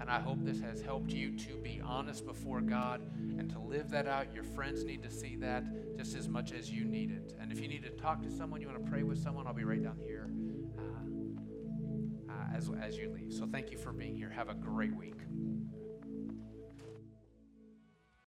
And 0.00 0.08
I 0.08 0.20
hope 0.20 0.44
this 0.44 0.60
has 0.60 0.80
helped 0.80 1.10
you 1.10 1.32
to 1.32 1.56
be 1.56 1.80
honest 1.84 2.24
before 2.24 2.60
God 2.60 3.00
and 3.38 3.50
to 3.50 3.58
live 3.58 3.90
that 3.90 4.06
out. 4.06 4.32
Your 4.34 4.44
friends 4.44 4.84
need 4.84 5.02
to 5.02 5.10
see 5.10 5.36
that 5.36 5.96
just 5.96 6.16
as 6.16 6.28
much 6.28 6.52
as 6.52 6.70
you 6.70 6.84
need 6.84 7.10
it. 7.10 7.34
And 7.40 7.50
if 7.52 7.60
you 7.60 7.68
need 7.68 7.82
to 7.82 7.90
talk 7.90 8.22
to 8.22 8.30
someone, 8.30 8.60
you 8.60 8.68
want 8.68 8.84
to 8.84 8.90
pray 8.90 9.02
with 9.02 9.22
someone, 9.22 9.46
I'll 9.46 9.54
be 9.54 9.64
right 9.64 9.82
down 9.82 9.98
here 10.06 10.30
uh, 10.78 12.32
uh, 12.32 12.56
as, 12.56 12.70
as 12.80 12.96
you 12.96 13.10
leave. 13.10 13.32
So 13.32 13.46
thank 13.46 13.70
you 13.70 13.78
for 13.78 13.92
being 13.92 14.16
here. 14.16 14.30
Have 14.30 14.48
a 14.48 14.54
great 14.54 14.94
week. 14.94 15.17